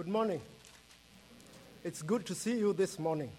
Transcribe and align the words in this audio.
Good 0.00 0.08
morning. 0.08 0.40
It's 1.84 2.00
good 2.00 2.24
to 2.24 2.34
see 2.34 2.58
you 2.58 2.72
this 2.72 2.98
morning. 2.98 3.30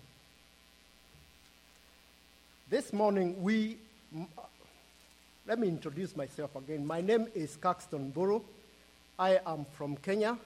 This 2.70 2.94
morning, 2.94 3.42
we. 3.42 3.78
Let 5.48 5.58
me 5.58 5.68
introduce 5.68 6.16
myself 6.16 6.56
again. 6.56 6.86
My 6.86 7.02
name 7.02 7.26
is 7.34 7.58
Caxton 7.58 8.12
Buru. 8.12 8.42
I 9.18 9.40
am 9.44 9.66
from 9.74 9.96
Kenya, 9.98 10.38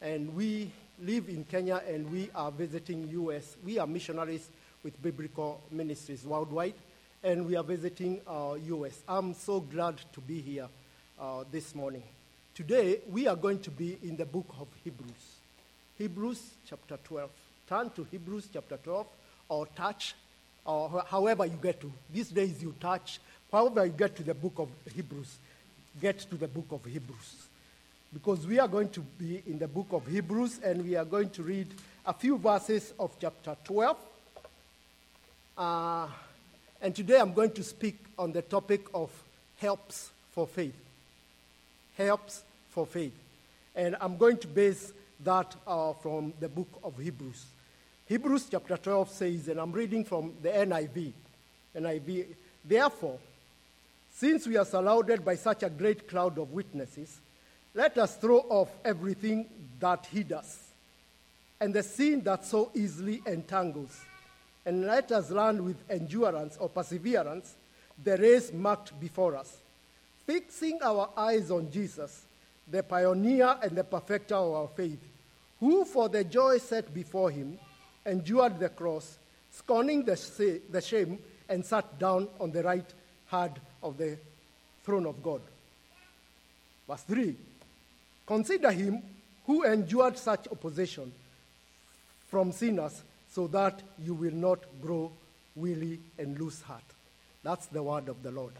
and 0.00 0.32
we 0.36 0.70
live 1.02 1.28
in 1.28 1.42
Kenya 1.42 1.82
and 1.84 2.08
we 2.12 2.30
are 2.32 2.52
visiting 2.52 3.08
US. 3.08 3.56
We 3.64 3.80
are 3.80 3.88
missionaries 3.88 4.48
with 4.84 5.02
Biblical 5.02 5.60
Ministries 5.72 6.24
worldwide, 6.24 6.74
and 7.24 7.44
we 7.44 7.56
are 7.56 7.64
visiting 7.64 8.20
uh, 8.24 8.54
US. 8.68 9.02
I'm 9.08 9.34
so 9.34 9.58
glad 9.58 9.96
to 10.12 10.20
be 10.20 10.40
here 10.40 10.68
uh, 11.18 11.42
this 11.50 11.74
morning. 11.74 12.04
Today, 12.54 13.00
we 13.10 13.26
are 13.26 13.34
going 13.34 13.58
to 13.62 13.70
be 13.72 13.98
in 14.04 14.14
the 14.16 14.26
book 14.26 14.46
of 14.60 14.68
Hebrews. 14.84 15.39
Hebrews 16.00 16.42
chapter 16.66 16.98
12. 17.04 17.30
Turn 17.68 17.90
to 17.90 18.04
Hebrews 18.10 18.48
chapter 18.52 18.78
12 18.78 19.06
or 19.50 19.66
touch, 19.76 20.14
or 20.64 21.04
however 21.06 21.44
you 21.44 21.58
get 21.62 21.80
to. 21.80 21.92
These 22.12 22.30
days 22.30 22.62
you 22.62 22.74
touch, 22.80 23.20
however 23.52 23.84
you 23.84 23.92
get 23.92 24.16
to 24.16 24.22
the 24.22 24.34
book 24.34 24.54
of 24.56 24.68
Hebrews, 24.94 25.36
get 26.00 26.18
to 26.20 26.36
the 26.36 26.48
book 26.48 26.66
of 26.70 26.84
Hebrews. 26.84 27.46
Because 28.12 28.46
we 28.46 28.58
are 28.58 28.68
going 28.68 28.88
to 28.90 29.00
be 29.00 29.42
in 29.46 29.58
the 29.58 29.68
book 29.68 29.88
of 29.92 30.06
Hebrews 30.06 30.60
and 30.64 30.84
we 30.84 30.96
are 30.96 31.04
going 31.04 31.30
to 31.30 31.42
read 31.42 31.68
a 32.06 32.12
few 32.12 32.38
verses 32.38 32.92
of 32.98 33.12
chapter 33.20 33.54
12. 33.64 33.96
Uh, 35.58 36.06
and 36.80 36.96
today 36.96 37.20
I'm 37.20 37.34
going 37.34 37.52
to 37.52 37.62
speak 37.62 37.98
on 38.18 38.32
the 38.32 38.42
topic 38.42 38.86
of 38.94 39.10
helps 39.58 40.10
for 40.32 40.46
faith 40.46 40.74
helps 42.00 42.42
for 42.70 42.86
faith. 42.86 43.12
And 43.74 43.96
I'm 44.00 44.16
going 44.16 44.38
to 44.38 44.48
base 44.48 44.92
that 45.24 45.54
uh, 45.66 45.92
from 45.94 46.32
the 46.40 46.48
book 46.48 46.80
of 46.82 46.98
Hebrews. 46.98 47.46
Hebrews 48.06 48.48
chapter 48.50 48.76
12 48.76 49.10
says, 49.10 49.48
and 49.48 49.60
I'm 49.60 49.72
reading 49.72 50.04
from 50.04 50.32
the 50.42 50.48
NIV. 50.48 51.12
NIV, 51.76 52.26
therefore, 52.64 53.18
since 54.12 54.46
we 54.46 54.56
are 54.56 54.64
surrounded 54.64 55.24
by 55.24 55.36
such 55.36 55.62
a 55.62 55.70
great 55.70 56.08
cloud 56.08 56.38
of 56.38 56.52
witnesses, 56.52 57.20
let 57.74 57.96
us 57.98 58.16
throw 58.16 58.38
off 58.48 58.68
everything 58.84 59.46
that 59.78 60.06
hinders 60.06 60.38
us 60.38 60.70
and 61.60 61.74
the 61.74 61.82
sin 61.82 62.22
that 62.22 62.44
so 62.44 62.70
easily 62.74 63.22
entangles, 63.26 64.00
and 64.64 64.86
let 64.86 65.12
us 65.12 65.30
run 65.30 65.62
with 65.64 65.76
endurance 65.90 66.56
or 66.58 66.68
perseverance 66.68 67.54
the 68.02 68.16
race 68.16 68.50
marked 68.52 68.98
before 68.98 69.36
us, 69.36 69.58
fixing 70.26 70.78
our 70.82 71.10
eyes 71.16 71.50
on 71.50 71.70
Jesus, 71.70 72.22
the 72.66 72.82
pioneer 72.82 73.56
and 73.62 73.76
the 73.76 73.84
perfecter 73.84 74.36
of 74.36 74.54
our 74.54 74.68
faith, 74.68 75.02
who 75.60 75.84
for 75.84 76.08
the 76.08 76.24
joy 76.24 76.58
set 76.58 76.92
before 76.92 77.30
him 77.30 77.58
endured 78.06 78.58
the 78.58 78.70
cross, 78.70 79.18
scorning 79.50 80.04
the, 80.04 80.60
the 80.70 80.80
shame, 80.80 81.18
and 81.48 81.64
sat 81.64 81.98
down 81.98 82.28
on 82.40 82.50
the 82.50 82.62
right 82.62 82.92
hand 83.26 83.60
of 83.82 83.98
the 83.98 84.18
throne 84.82 85.06
of 85.06 85.22
God. 85.22 85.42
Verse 86.88 87.02
3 87.02 87.36
Consider 88.26 88.70
him 88.72 89.02
who 89.46 89.64
endured 89.64 90.16
such 90.16 90.46
opposition 90.50 91.12
from 92.28 92.52
sinners 92.52 93.02
so 93.28 93.46
that 93.48 93.82
you 93.98 94.14
will 94.14 94.32
not 94.32 94.60
grow 94.80 95.10
weary 95.56 95.98
and 96.18 96.38
lose 96.38 96.62
heart. 96.62 96.84
That's 97.42 97.66
the 97.66 97.82
word 97.82 98.08
of 98.08 98.22
the 98.22 98.30
Lord. 98.30 98.52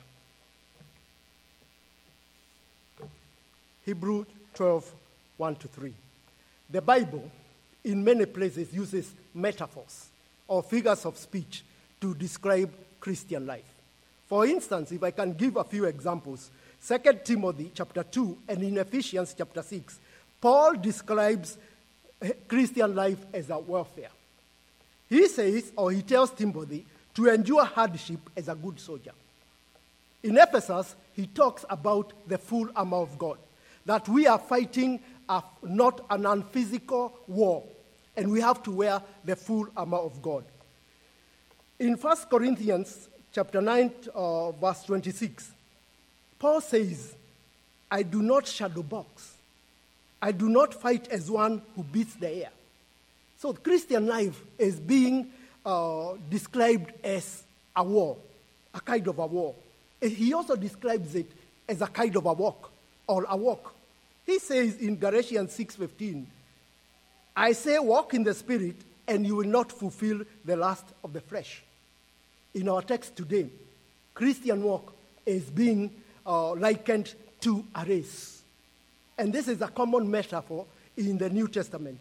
Hebrew 3.84 4.24
12, 4.54 4.92
1 5.36 5.56
to 5.56 5.68
3. 5.68 5.94
The 6.70 6.80
Bible, 6.80 7.30
in 7.84 8.04
many 8.04 8.26
places, 8.26 8.72
uses 8.72 9.12
metaphors 9.34 10.06
or 10.46 10.62
figures 10.62 11.04
of 11.04 11.16
speech 11.16 11.64
to 12.00 12.14
describe 12.14 12.72
Christian 13.00 13.46
life. 13.46 13.64
For 14.28 14.46
instance, 14.46 14.92
if 14.92 15.02
I 15.02 15.10
can 15.10 15.32
give 15.32 15.56
a 15.56 15.64
few 15.64 15.86
examples, 15.86 16.50
2 16.86 16.98
Timothy 17.24 17.72
chapter 17.74 18.02
2 18.02 18.38
and 18.48 18.62
in 18.62 18.78
Ephesians 18.78 19.34
chapter 19.36 19.62
6, 19.62 19.98
Paul 20.40 20.74
describes 20.74 21.58
eh, 22.22 22.32
Christian 22.46 22.94
life 22.94 23.18
as 23.34 23.50
a 23.50 23.58
warfare. 23.58 24.10
He 25.08 25.26
says, 25.26 25.72
or 25.76 25.90
he 25.90 26.02
tells 26.02 26.30
Timothy, 26.30 26.86
to 27.14 27.28
endure 27.28 27.64
hardship 27.64 28.20
as 28.36 28.48
a 28.48 28.54
good 28.54 28.78
soldier. 28.78 29.12
In 30.22 30.38
Ephesus, 30.38 30.94
he 31.14 31.26
talks 31.26 31.64
about 31.68 32.12
the 32.28 32.38
full 32.38 32.68
armor 32.76 32.98
of 32.98 33.18
God, 33.18 33.38
that 33.84 34.08
we 34.08 34.26
are 34.26 34.38
fighting 34.38 35.00
a, 35.30 35.42
not 35.62 36.04
an 36.10 36.26
unphysical 36.26 37.16
war, 37.28 37.62
and 38.16 38.30
we 38.30 38.40
have 38.40 38.62
to 38.64 38.72
wear 38.72 39.00
the 39.24 39.36
full 39.36 39.68
armor 39.76 39.98
of 39.98 40.20
God. 40.20 40.44
In 41.78 41.94
1 41.94 42.16
Corinthians 42.28 43.08
chapter 43.32 43.60
9, 43.60 43.92
uh, 44.14 44.50
verse 44.50 44.82
26, 44.82 45.52
Paul 46.38 46.60
says, 46.60 47.14
I 47.90 48.02
do 48.02 48.20
not 48.22 48.46
shadow 48.46 48.82
box. 48.82 49.34
I 50.20 50.32
do 50.32 50.48
not 50.48 50.74
fight 50.74 51.08
as 51.08 51.30
one 51.30 51.62
who 51.76 51.84
beats 51.84 52.14
the 52.14 52.28
air. 52.28 52.50
So 53.38 53.52
Christian 53.52 54.06
life 54.06 54.38
is 54.58 54.78
being 54.78 55.28
uh, 55.64 56.14
described 56.28 56.92
as 57.02 57.42
a 57.74 57.84
war, 57.84 58.16
a 58.74 58.80
kind 58.80 59.06
of 59.06 59.18
a 59.18 59.26
war. 59.26 59.54
He 60.00 60.34
also 60.34 60.56
describes 60.56 61.14
it 61.14 61.30
as 61.68 61.80
a 61.80 61.86
kind 61.86 62.16
of 62.16 62.26
a 62.26 62.32
walk 62.32 62.70
or 63.06 63.26
a 63.28 63.36
walk. 63.36 63.74
He 64.30 64.38
says 64.38 64.76
in 64.76 64.96
Galatians 64.96 65.52
6:15, 65.58 66.24
I 67.34 67.50
say 67.50 67.80
walk 67.80 68.14
in 68.14 68.22
the 68.22 68.32
spirit 68.32 68.76
and 69.08 69.26
you 69.26 69.34
will 69.34 69.48
not 69.48 69.72
fulfill 69.72 70.22
the 70.44 70.56
lust 70.56 70.84
of 71.02 71.12
the 71.12 71.20
flesh. 71.20 71.64
In 72.54 72.68
our 72.68 72.80
text 72.80 73.16
today, 73.16 73.50
Christian 74.14 74.62
walk 74.62 74.94
is 75.26 75.50
being 75.50 75.90
uh, 76.24 76.52
likened 76.52 77.12
to 77.40 77.66
a 77.74 77.84
race. 77.84 78.42
And 79.18 79.32
this 79.32 79.48
is 79.48 79.62
a 79.62 79.66
common 79.66 80.08
metaphor 80.08 80.64
in 80.96 81.18
the 81.18 81.28
New 81.28 81.48
Testament. 81.48 81.98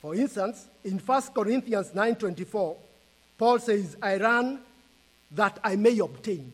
For 0.00 0.14
instance, 0.14 0.68
in 0.84 1.00
1 1.00 1.22
Corinthians 1.34 1.90
9:24, 1.94 2.76
Paul 3.36 3.58
says, 3.58 3.96
"I 4.00 4.18
ran 4.18 4.60
that 5.32 5.58
I 5.64 5.74
may 5.74 5.98
obtain." 5.98 6.52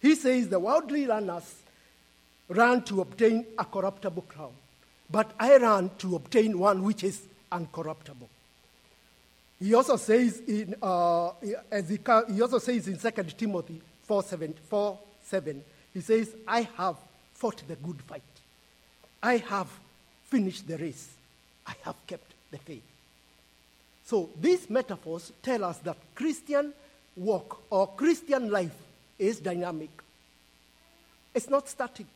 He 0.00 0.14
says 0.14 0.48
the 0.48 0.60
worldly 0.60 1.08
runners 1.08 1.61
ran 2.52 2.82
to 2.84 3.00
obtain 3.00 3.46
a 3.58 3.64
corruptible 3.64 4.22
crown, 4.22 4.52
but 5.10 5.32
I 5.38 5.56
ran 5.56 5.90
to 5.98 6.16
obtain 6.16 6.58
one 6.58 6.82
which 6.82 7.04
is 7.04 7.22
uncorruptible. 7.50 8.28
He 9.58 9.74
also 9.74 9.96
says 9.96 10.40
in 10.46 10.74
uh, 10.82 11.30
as 11.70 11.88
he, 11.88 11.98
he 12.32 12.42
also 12.42 12.58
says 12.58 12.88
in 12.88 12.98
2 12.98 13.10
Timothy 13.36 13.80
4 14.04 14.22
7, 14.22 14.54
4 14.68 14.98
7, 15.24 15.64
he 15.94 16.00
says, 16.00 16.34
I 16.48 16.62
have 16.76 16.96
fought 17.34 17.62
the 17.68 17.76
good 17.76 18.00
fight. 18.02 18.22
I 19.22 19.36
have 19.36 19.68
finished 20.24 20.66
the 20.66 20.78
race. 20.78 21.08
I 21.66 21.74
have 21.82 21.96
kept 22.06 22.32
the 22.50 22.58
faith. 22.58 22.82
So 24.04 24.30
these 24.40 24.68
metaphors 24.68 25.32
tell 25.42 25.64
us 25.64 25.78
that 25.78 25.96
Christian 26.14 26.72
walk 27.16 27.62
or 27.70 27.86
Christian 27.88 28.50
life 28.50 28.74
is 29.18 29.38
dynamic. 29.38 29.90
It's 31.34 31.48
not 31.48 31.68
static. 31.68 32.06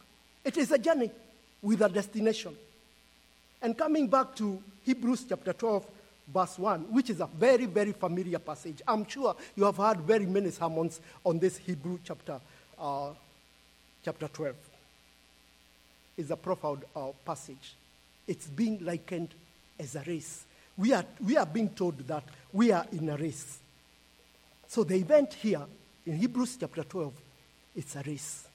It 0.46 0.56
is 0.58 0.70
a 0.70 0.78
journey 0.78 1.10
with 1.60 1.82
a 1.82 1.88
destination. 1.88 2.56
And 3.60 3.76
coming 3.76 4.06
back 4.06 4.36
to 4.36 4.62
Hebrews 4.84 5.26
chapter 5.28 5.52
12, 5.52 5.84
verse 6.32 6.56
1, 6.56 6.82
which 6.92 7.10
is 7.10 7.20
a 7.20 7.26
very, 7.26 7.66
very 7.66 7.90
familiar 7.90 8.38
passage. 8.38 8.80
I'm 8.86 9.08
sure 9.08 9.34
you 9.56 9.64
have 9.64 9.76
heard 9.76 9.98
very 10.02 10.24
many 10.24 10.52
sermons 10.52 11.00
on 11.24 11.40
this 11.40 11.56
Hebrew 11.56 11.98
chapter, 12.04 12.40
uh, 12.78 13.10
chapter 14.04 14.28
12. 14.28 14.54
It's 16.16 16.30
a 16.30 16.36
profound 16.36 16.84
uh, 16.94 17.08
passage. 17.24 17.74
It's 18.28 18.46
being 18.46 18.84
likened 18.84 19.30
as 19.80 19.96
a 19.96 20.04
race. 20.06 20.44
We 20.76 20.92
are, 20.92 21.04
we 21.24 21.36
are 21.36 21.46
being 21.46 21.70
told 21.70 21.98
that 22.06 22.22
we 22.52 22.70
are 22.70 22.86
in 22.92 23.08
a 23.08 23.16
race. 23.16 23.58
So 24.68 24.84
the 24.84 24.94
event 24.94 25.34
here 25.34 25.62
in 26.06 26.18
Hebrews 26.18 26.56
chapter 26.60 26.84
12, 26.84 27.12
it's 27.74 27.96
a 27.96 28.02
race. 28.06 28.46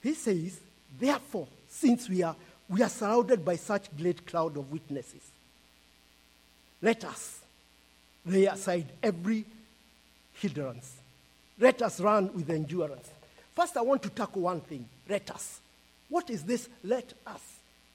He 0.00 0.14
says, 0.14 0.60
therefore, 0.98 1.48
since 1.68 2.08
we 2.08 2.22
are, 2.22 2.36
we 2.68 2.82
are 2.82 2.88
surrounded 2.88 3.44
by 3.44 3.56
such 3.56 3.94
great 3.96 4.26
cloud 4.26 4.56
of 4.56 4.70
witnesses, 4.70 5.22
let 6.80 7.04
us 7.04 7.40
lay 8.24 8.46
aside 8.46 8.86
every 9.02 9.44
hindrance. 10.34 10.96
Let 11.58 11.82
us 11.82 12.00
run 12.00 12.32
with 12.34 12.50
endurance. 12.50 13.10
First, 13.54 13.76
I 13.76 13.82
want 13.82 14.02
to 14.04 14.10
tackle 14.10 14.42
one 14.42 14.60
thing 14.60 14.88
let 15.08 15.30
us. 15.30 15.60
What 16.08 16.30
is 16.30 16.44
this 16.44 16.68
let 16.84 17.12
us? 17.26 17.42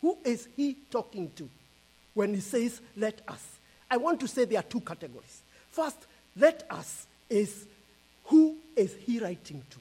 Who 0.02 0.18
is 0.26 0.48
he 0.58 0.76
talking 0.92 1.32
to 1.36 1.50
when 2.14 2.34
he 2.34 2.42
says 2.42 2.82
let 2.98 3.22
us? 3.28 3.42
I 3.90 3.98
want 3.98 4.20
to 4.22 4.28
say 4.28 4.46
there 4.46 4.60
are 4.60 4.64
two 4.64 4.82
categories. 4.82 5.42
First, 5.70 5.98
let 6.36 6.66
us 6.70 7.08
is 7.30 7.66
who 8.26 8.58
is 8.76 8.96
he 9.06 9.20
writing 9.20 9.64
to? 9.70 9.78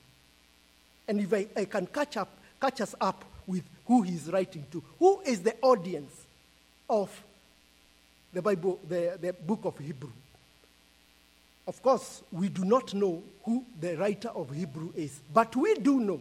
And 1.08 1.20
if 1.20 1.32
I, 1.32 1.46
I 1.56 1.64
can 1.64 1.86
catch, 1.86 2.16
up, 2.16 2.28
catch 2.62 2.80
us 2.80 2.94
up 3.00 3.24
with 3.44 3.64
who 3.86 4.02
he's 4.02 4.28
writing 4.28 4.64
to. 4.70 4.80
Who 5.00 5.20
is 5.22 5.42
the 5.42 5.56
audience 5.62 6.12
of 6.88 7.10
the 8.32 8.40
Bible, 8.40 8.78
the, 8.88 9.18
the 9.20 9.32
book 9.32 9.64
of 9.64 9.76
Hebrew? 9.78 10.12
Of 11.66 11.82
course, 11.82 12.22
we 12.30 12.48
do 12.48 12.64
not 12.64 12.94
know 12.94 13.20
who 13.44 13.64
the 13.80 13.96
writer 13.96 14.28
of 14.28 14.50
Hebrew 14.50 14.92
is, 14.94 15.20
but 15.34 15.56
we 15.56 15.74
do 15.74 15.98
know. 15.98 16.20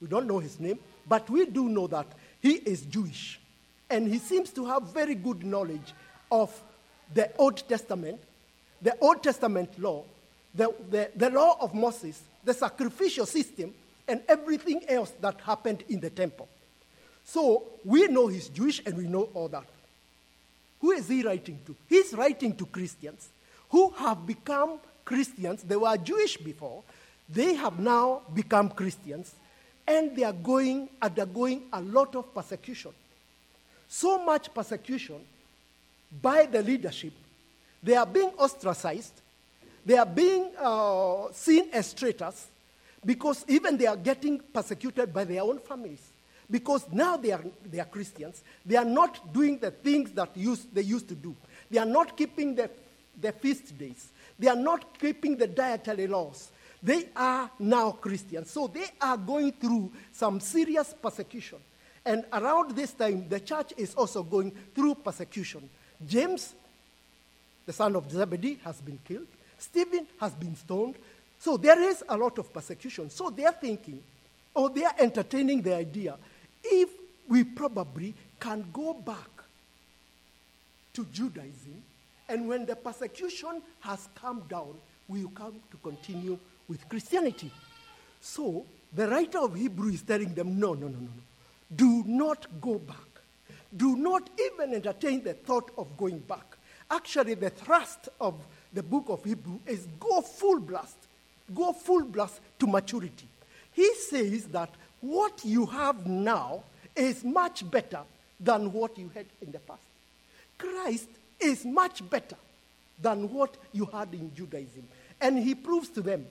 We 0.00 0.06
don't 0.06 0.28
know 0.28 0.38
his 0.38 0.60
name, 0.60 0.78
but 1.08 1.28
we 1.28 1.46
do 1.46 1.68
know 1.68 1.88
that 1.88 2.06
he 2.40 2.52
is 2.52 2.82
Jewish. 2.82 3.40
And 3.90 4.06
he 4.06 4.18
seems 4.18 4.50
to 4.50 4.66
have 4.66 4.92
very 4.92 5.16
good 5.16 5.44
knowledge 5.44 5.92
of 6.30 6.52
the 7.12 7.30
Old 7.36 7.68
Testament, 7.68 8.20
the 8.80 8.96
Old 9.00 9.22
Testament 9.22 9.76
law, 9.78 10.04
the, 10.54 10.72
the, 10.90 11.10
the 11.16 11.30
law 11.30 11.56
of 11.60 11.74
Moses, 11.74 12.20
the 12.44 12.54
sacrificial 12.54 13.26
system, 13.26 13.74
and 14.06 14.22
everything 14.28 14.82
else 14.88 15.12
that 15.20 15.40
happened 15.40 15.84
in 15.88 16.00
the 16.00 16.10
temple. 16.10 16.48
So 17.24 17.64
we 17.84 18.06
know 18.08 18.28
he's 18.28 18.48
Jewish 18.48 18.82
and 18.84 18.96
we 18.96 19.04
know 19.04 19.28
all 19.34 19.48
that. 19.48 19.64
Who 20.80 20.90
is 20.92 21.08
he 21.08 21.22
writing 21.22 21.58
to? 21.66 21.74
He's 21.88 22.12
writing 22.12 22.54
to 22.56 22.66
Christians 22.66 23.28
who 23.70 23.90
have 23.90 24.26
become 24.26 24.78
Christians. 25.04 25.62
They 25.62 25.76
were 25.76 25.96
Jewish 25.96 26.36
before, 26.36 26.82
they 27.28 27.54
have 27.54 27.78
now 27.78 28.22
become 28.34 28.68
Christians, 28.68 29.34
and 29.86 30.14
they 30.14 30.24
are 30.24 30.32
going, 30.32 30.88
undergoing 31.00 31.62
a 31.72 31.80
lot 31.80 32.14
of 32.14 32.34
persecution. 32.34 32.92
So 33.88 34.24
much 34.24 34.52
persecution 34.52 35.20
by 36.22 36.46
the 36.46 36.62
leadership. 36.62 37.12
They 37.82 37.96
are 37.96 38.06
being 38.06 38.30
ostracized, 38.38 39.20
they 39.84 39.96
are 39.96 40.06
being 40.06 40.50
uh, 40.58 41.32
seen 41.32 41.68
as 41.72 41.92
traitors 41.92 42.46
because 43.04 43.44
even 43.48 43.76
they 43.76 43.86
are 43.86 43.96
getting 43.96 44.38
persecuted 44.38 45.12
by 45.12 45.24
their 45.24 45.42
own 45.42 45.58
families. 45.58 46.00
Because 46.50 46.86
now 46.92 47.16
they 47.16 47.32
are, 47.32 47.42
they 47.70 47.80
are 47.80 47.86
Christians. 47.86 48.42
They 48.64 48.76
are 48.76 48.84
not 48.84 49.32
doing 49.32 49.58
the 49.58 49.70
things 49.70 50.12
that 50.12 50.36
used, 50.36 50.74
they 50.74 50.82
used 50.82 51.08
to 51.08 51.14
do. 51.14 51.34
They 51.70 51.78
are 51.78 51.86
not 51.86 52.16
keeping 52.16 52.54
the, 52.54 52.70
the 53.20 53.32
feast 53.32 53.76
days. 53.78 54.08
They 54.38 54.48
are 54.48 54.56
not 54.56 54.98
keeping 54.98 55.36
the 55.36 55.46
dietary 55.46 56.06
laws. 56.06 56.50
They 56.82 57.08
are 57.16 57.50
now 57.58 57.92
Christians. 57.92 58.50
So 58.50 58.66
they 58.66 58.86
are 59.00 59.16
going 59.16 59.52
through 59.52 59.90
some 60.12 60.38
serious 60.38 60.94
persecution. 61.00 61.58
And 62.04 62.24
around 62.32 62.76
this 62.76 62.92
time, 62.92 63.26
the 63.28 63.40
church 63.40 63.72
is 63.78 63.94
also 63.94 64.22
going 64.22 64.52
through 64.74 64.96
persecution. 64.96 65.68
James, 66.06 66.52
the 67.64 67.72
son 67.72 67.96
of 67.96 68.10
Zebedee, 68.10 68.58
has 68.64 68.80
been 68.82 68.98
killed. 69.02 69.28
Stephen 69.56 70.06
has 70.20 70.32
been 70.34 70.54
stoned. 70.56 70.96
So 71.44 71.58
there 71.58 71.78
is 71.78 72.02
a 72.08 72.16
lot 72.16 72.38
of 72.38 72.50
persecution. 72.54 73.10
So 73.10 73.28
they're 73.28 73.52
thinking, 73.52 74.02
or 74.54 74.70
they're 74.70 74.94
entertaining 74.98 75.60
the 75.60 75.74
idea, 75.76 76.16
if 76.62 76.88
we 77.28 77.44
probably 77.44 78.14
can 78.40 78.64
go 78.72 78.94
back 78.94 79.28
to 80.94 81.04
Judaism, 81.12 81.82
and 82.30 82.48
when 82.48 82.64
the 82.64 82.74
persecution 82.74 83.60
has 83.80 84.08
come 84.14 84.42
down, 84.48 84.72
we 85.06 85.24
will 85.24 85.32
come 85.32 85.60
to 85.70 85.76
continue 85.82 86.38
with 86.66 86.88
Christianity. 86.88 87.50
So 88.22 88.64
the 88.94 89.06
writer 89.06 89.40
of 89.40 89.54
Hebrew 89.54 89.90
is 89.90 90.00
telling 90.00 90.32
them, 90.32 90.58
no, 90.58 90.72
no, 90.72 90.86
no, 90.86 90.96
no, 90.96 91.00
no. 91.00 91.76
Do 91.76 92.04
not 92.06 92.46
go 92.62 92.78
back. 92.78 92.96
Do 93.76 93.96
not 93.96 94.30
even 94.40 94.72
entertain 94.72 95.22
the 95.22 95.34
thought 95.34 95.72
of 95.76 95.94
going 95.98 96.20
back. 96.20 96.56
Actually, 96.90 97.34
the 97.34 97.50
thrust 97.50 98.08
of 98.18 98.34
the 98.72 98.82
book 98.82 99.10
of 99.10 99.22
Hebrew 99.22 99.58
is 99.66 99.86
go 100.00 100.22
full 100.22 100.60
blast. 100.60 100.96
Go 101.52 101.72
full 101.72 102.04
blast 102.04 102.40
to 102.58 102.66
maturity. 102.66 103.26
He 103.72 103.92
says 103.94 104.46
that 104.46 104.70
what 105.00 105.44
you 105.44 105.66
have 105.66 106.06
now 106.06 106.64
is 106.94 107.24
much 107.24 107.68
better 107.68 108.00
than 108.38 108.72
what 108.72 108.96
you 108.96 109.10
had 109.14 109.26
in 109.42 109.52
the 109.52 109.58
past. 109.58 109.82
Christ 110.56 111.08
is 111.40 111.64
much 111.64 112.08
better 112.08 112.36
than 113.00 113.32
what 113.32 113.56
you 113.72 113.86
had 113.86 114.14
in 114.14 114.32
Judaism. 114.34 114.86
And 115.20 115.38
he 115.38 115.54
proves 115.54 115.88
to 115.90 116.00
them. 116.00 116.26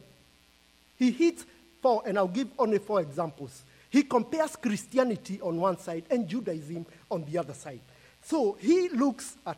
He 0.98 1.12
hits 1.12 1.46
four, 1.82 2.02
and 2.06 2.18
I'll 2.18 2.28
give 2.28 2.48
only 2.58 2.80
four 2.80 3.02
examples. 3.02 3.64
He 3.90 4.04
compares 4.04 4.56
Christianity 4.56 5.40
on 5.42 5.58
one 5.60 5.78
side 5.78 6.06
and 6.10 6.28
Judaism 6.28 6.86
on 7.12 7.26
the 7.26 7.38
other 7.38 7.54
side. 7.54 7.82
So 8.24 8.58
he 8.60 8.90
looks 8.90 9.36
at 9.46 9.58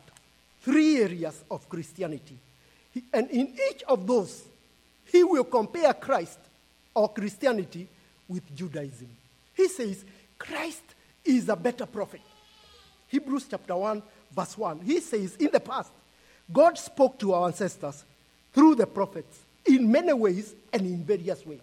three 0.60 0.98
areas 0.98 1.42
of 1.50 1.68
Christianity. 1.68 2.36
And 3.12 3.30
in 3.30 3.54
each 3.70 3.82
of 3.84 4.06
those, 4.06 4.44
he 5.12 5.24
will 5.24 5.44
compare 5.44 5.92
Christ 5.94 6.38
or 6.94 7.08
Christianity 7.12 7.88
with 8.28 8.54
Judaism. 8.54 9.08
He 9.54 9.68
says, 9.68 10.04
Christ 10.38 10.82
is 11.24 11.48
a 11.48 11.56
better 11.56 11.86
prophet. 11.86 12.20
Hebrews 13.08 13.46
chapter 13.50 13.76
1, 13.76 14.02
verse 14.34 14.58
1. 14.58 14.80
He 14.80 15.00
says, 15.00 15.36
In 15.36 15.50
the 15.52 15.60
past, 15.60 15.90
God 16.52 16.78
spoke 16.78 17.18
to 17.18 17.34
our 17.34 17.46
ancestors 17.46 18.04
through 18.52 18.76
the 18.76 18.86
prophets 18.86 19.38
in 19.66 19.90
many 19.90 20.12
ways 20.12 20.54
and 20.72 20.82
in 20.82 21.04
various 21.04 21.44
ways. 21.44 21.60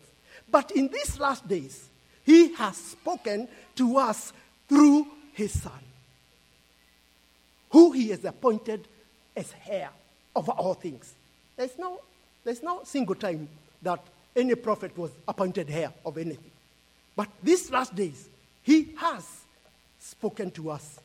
But 0.49 0.71
in 0.71 0.87
these 0.87 1.19
last 1.19 1.47
days, 1.47 1.89
He 2.23 2.53
has 2.53 2.77
spoken 2.77 3.47
to 3.75 3.97
us 3.97 4.33
through 4.67 5.07
His 5.33 5.61
Son, 5.61 5.71
who 7.71 7.91
He 7.91 8.09
has 8.09 8.23
appointed 8.25 8.87
as 9.35 9.53
heir 9.67 9.89
of 10.35 10.49
all 10.49 10.73
things. 10.73 11.13
There's 11.55 11.77
no, 11.77 12.01
there's 12.43 12.63
no 12.63 12.81
single 12.83 13.15
time 13.15 13.47
that 13.81 13.99
any 14.35 14.55
prophet 14.55 14.97
was 14.97 15.11
appointed 15.27 15.69
heir 15.69 15.93
of 16.05 16.17
anything. 16.17 16.51
But 17.15 17.29
these 17.41 17.69
last 17.71 17.95
days, 17.95 18.27
He 18.63 18.89
has 18.97 19.43
spoken 19.99 20.51
to 20.51 20.71
us 20.71 20.99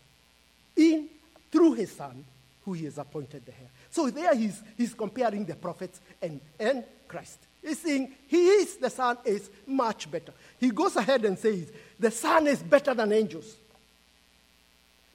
in 0.77 1.09
through 1.51 1.75
his 1.75 1.93
son, 1.93 2.25
who 2.65 2.73
he 2.73 2.85
has 2.85 2.99
appointed 2.99 3.45
the 3.47 3.53
heir. 3.53 3.69
So 3.91 4.11
there 4.11 4.35
he's, 4.35 4.63
he's 4.77 4.95
comparing 4.95 5.45
the 5.45 5.55
prophets 5.55 6.01
and, 6.21 6.41
and 6.59 6.85
Christ. 7.07 7.39
He's 7.63 7.79
saying 7.79 8.13
he 8.27 8.37
is, 8.37 8.77
the 8.77 8.91
son 8.91 9.19
is 9.25 9.49
much 9.67 10.11
better. 10.11 10.33
He 10.61 10.71
goes 10.71 10.97
ahead 10.97 11.25
and 11.25 11.39
says, 11.39 11.71
the 11.99 12.11
son 12.11 12.47
is 12.47 12.63
better 12.63 12.95
than 12.95 13.13
angels. 13.13 13.55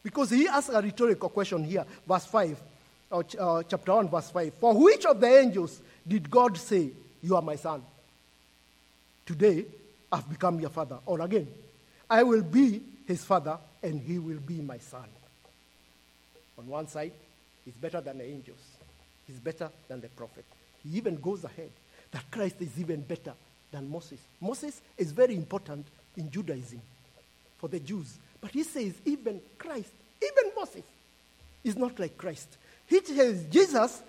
Because 0.02 0.32
he 0.32 0.48
asks 0.48 0.70
a 0.70 0.82
rhetorical 0.82 1.30
question 1.30 1.64
here, 1.64 1.86
verse 2.08 2.26
5, 2.26 2.62
uh, 3.12 3.24
uh 3.40 3.64
chapter 3.64 3.94
1, 3.94 4.10
verse 4.10 4.30
5. 4.32 4.54
For 4.60 4.74
which 4.74 5.06
of 5.06 5.20
the 5.20 5.28
angels 5.28 5.82
did 6.08 6.30
God 6.30 6.58
say, 6.58 6.92
You 7.22 7.36
are 7.36 7.42
my 7.42 7.56
son? 7.56 7.82
Today, 9.26 9.66
I've 10.12 10.30
become 10.30 10.60
your 10.60 10.70
father. 10.70 10.98
Or 11.06 11.22
again, 11.22 11.48
I 12.10 12.24
will 12.24 12.44
be 12.44 12.82
his 13.08 13.24
father, 13.24 13.58
and 13.82 14.02
he 14.02 14.20
will 14.20 14.40
be 14.40 14.56
my 14.56 14.78
son. 14.78 15.06
On 16.58 16.68
one 16.68 16.88
side, 16.88 17.14
he's 17.66 17.74
better 17.74 18.02
than 18.02 18.18
the 18.20 18.26
angels, 18.26 18.60
he's 19.26 19.40
better 19.40 19.70
than 19.88 20.02
the 20.02 20.10
prophet. 20.10 20.46
He 20.84 20.98
even 20.98 21.16
goes 21.16 21.44
ahead 21.44 21.72
that 22.12 22.30
Christ 22.30 22.62
is 22.62 22.80
even 22.80 23.02
better 23.02 23.34
than 23.72 23.90
Moses. 23.90 24.20
Moses 24.40 24.82
is 24.98 25.12
very 25.12 25.36
important 25.36 25.86
in 26.16 26.30
Judaism 26.30 26.82
for 27.58 27.68
the 27.68 27.80
Jews. 27.80 28.18
But 28.40 28.52
he 28.52 28.64
says, 28.64 28.94
even 29.06 29.42
Christ, 29.58 29.92
even 30.22 30.52
Moses, 30.56 30.84
is 31.64 31.78
not 31.78 31.98
like 31.98 32.18
Christ. 32.18 32.58
He 32.86 33.00
says, 33.04 33.46
Jesus, 33.50 34.04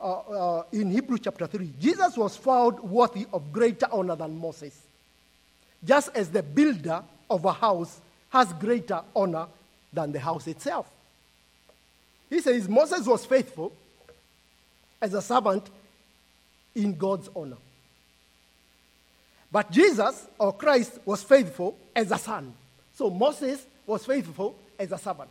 uh, 0.00 0.20
uh, 0.20 0.62
in 0.72 0.90
Hebrew 0.90 1.18
chapter 1.18 1.46
3, 1.46 1.72
Jesus 1.80 2.16
was 2.16 2.36
found 2.36 2.80
worthy 2.80 3.26
of 3.32 3.52
greater 3.52 3.86
honor 3.92 4.16
than 4.16 4.38
Moses. 4.38 4.78
Just 5.84 6.10
as 6.14 6.30
the 6.30 6.42
builder 6.42 7.02
of 7.28 7.44
a 7.44 7.52
house 7.52 8.00
has 8.30 8.52
greater 8.54 9.02
honor 9.14 9.46
than 9.92 10.12
the 10.12 10.20
house 10.20 10.46
itself. 10.46 10.88
He 12.28 12.40
says 12.40 12.68
Moses 12.68 13.06
was 13.06 13.24
faithful 13.26 13.72
as 15.00 15.14
a 15.14 15.22
servant 15.22 15.68
in 16.74 16.96
God's 16.96 17.28
honor. 17.34 17.56
But 19.50 19.70
Jesus 19.70 20.26
or 20.38 20.52
Christ 20.52 20.98
was 21.04 21.22
faithful 21.22 21.76
as 21.94 22.12
a 22.12 22.18
son. 22.18 22.54
So 22.94 23.10
Moses 23.10 23.66
was 23.86 24.06
faithful 24.06 24.54
as 24.78 24.92
a 24.92 24.98
servant. 24.98 25.30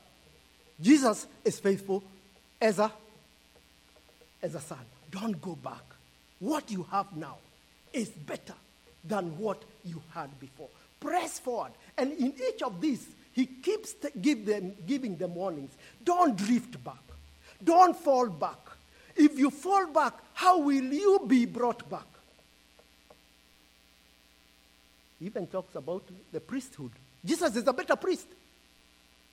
Jesus 0.81 1.25
is 1.45 1.59
faithful 1.59 2.03
as 2.61 2.79
a, 2.79 2.91
as 4.41 4.55
a 4.55 4.60
son. 4.60 4.79
Don't 5.12 5.41
go 5.41 5.55
back. 5.55 5.84
What 6.39 6.72
you 6.72 6.84
have 6.91 7.15
now 7.15 7.38
is 7.93 8.10
better 8.10 8.53
than 9.03 9.38
what 9.38 9.62
you 9.84 10.01
had 10.13 10.39
before. 10.39 10.69
Press 11.00 11.39
forward. 11.39 11.72
And 11.98 12.12
in 12.13 12.34
each 12.48 12.62
of 12.62 12.79
these, 12.81 13.05
he 13.34 13.46
keeps 13.46 13.93
t- 13.93 14.10
give 14.22 14.46
them, 14.46 14.74
giving 14.86 15.17
them 15.17 15.36
warnings. 15.36 15.72
Don't 16.03 16.36
drift 16.36 16.84
back. 16.84 16.96
Don't 17.63 17.96
fall 17.96 18.29
back. 18.29 18.58
If 19.15 19.38
you 19.38 19.50
fall 19.50 19.88
back, 19.88 20.13
how 20.34 20.60
will 20.60 20.93
you 20.93 21.22
be 21.27 21.46
brought 21.46 21.89
back? 21.89 22.05
He 25.19 25.25
even 25.25 25.48
talks 25.48 25.75
about 25.75 26.03
the 26.31 26.39
priesthood. 26.39 26.91
Jesus 27.24 27.55
is 27.55 27.67
a 27.67 27.74
better 27.74 27.98
priest. 27.98 28.27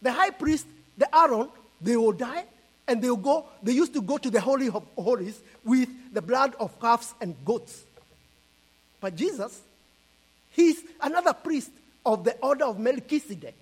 The 0.02 0.12
high 0.12 0.30
priest, 0.30 0.66
the 0.98 1.14
Aaron, 1.16 1.48
they 1.80 1.96
will 1.96 2.12
die 2.12 2.44
and 2.88 3.02
they 3.02 3.10
will 3.10 3.16
go, 3.16 3.46
they 3.62 3.72
used 3.72 3.92
to 3.94 4.02
go 4.02 4.18
to 4.18 4.30
the 4.30 4.40
Holy 4.40 4.68
of 4.68 4.86
Holies 4.96 5.40
with 5.64 5.88
the 6.12 6.22
blood 6.22 6.54
of 6.60 6.80
calves 6.80 7.14
and 7.20 7.34
goats. 7.44 7.82
But 9.00 9.16
Jesus, 9.16 9.60
he's 10.50 10.80
another 11.00 11.32
priest 11.32 11.70
of 12.04 12.24
the 12.24 12.36
order 12.38 12.64
of 12.64 12.78
Melchizedek, 12.78 13.56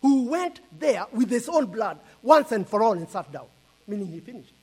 who 0.00 0.24
went 0.24 0.60
there 0.78 1.06
with 1.12 1.30
his 1.30 1.48
own 1.48 1.66
blood 1.66 1.98
once 2.22 2.52
and 2.52 2.66
for 2.66 2.82
all 2.82 2.92
and 2.92 3.08
sat 3.08 3.30
down, 3.30 3.46
meaning 3.86 4.08
he 4.08 4.20
finished. 4.20 4.54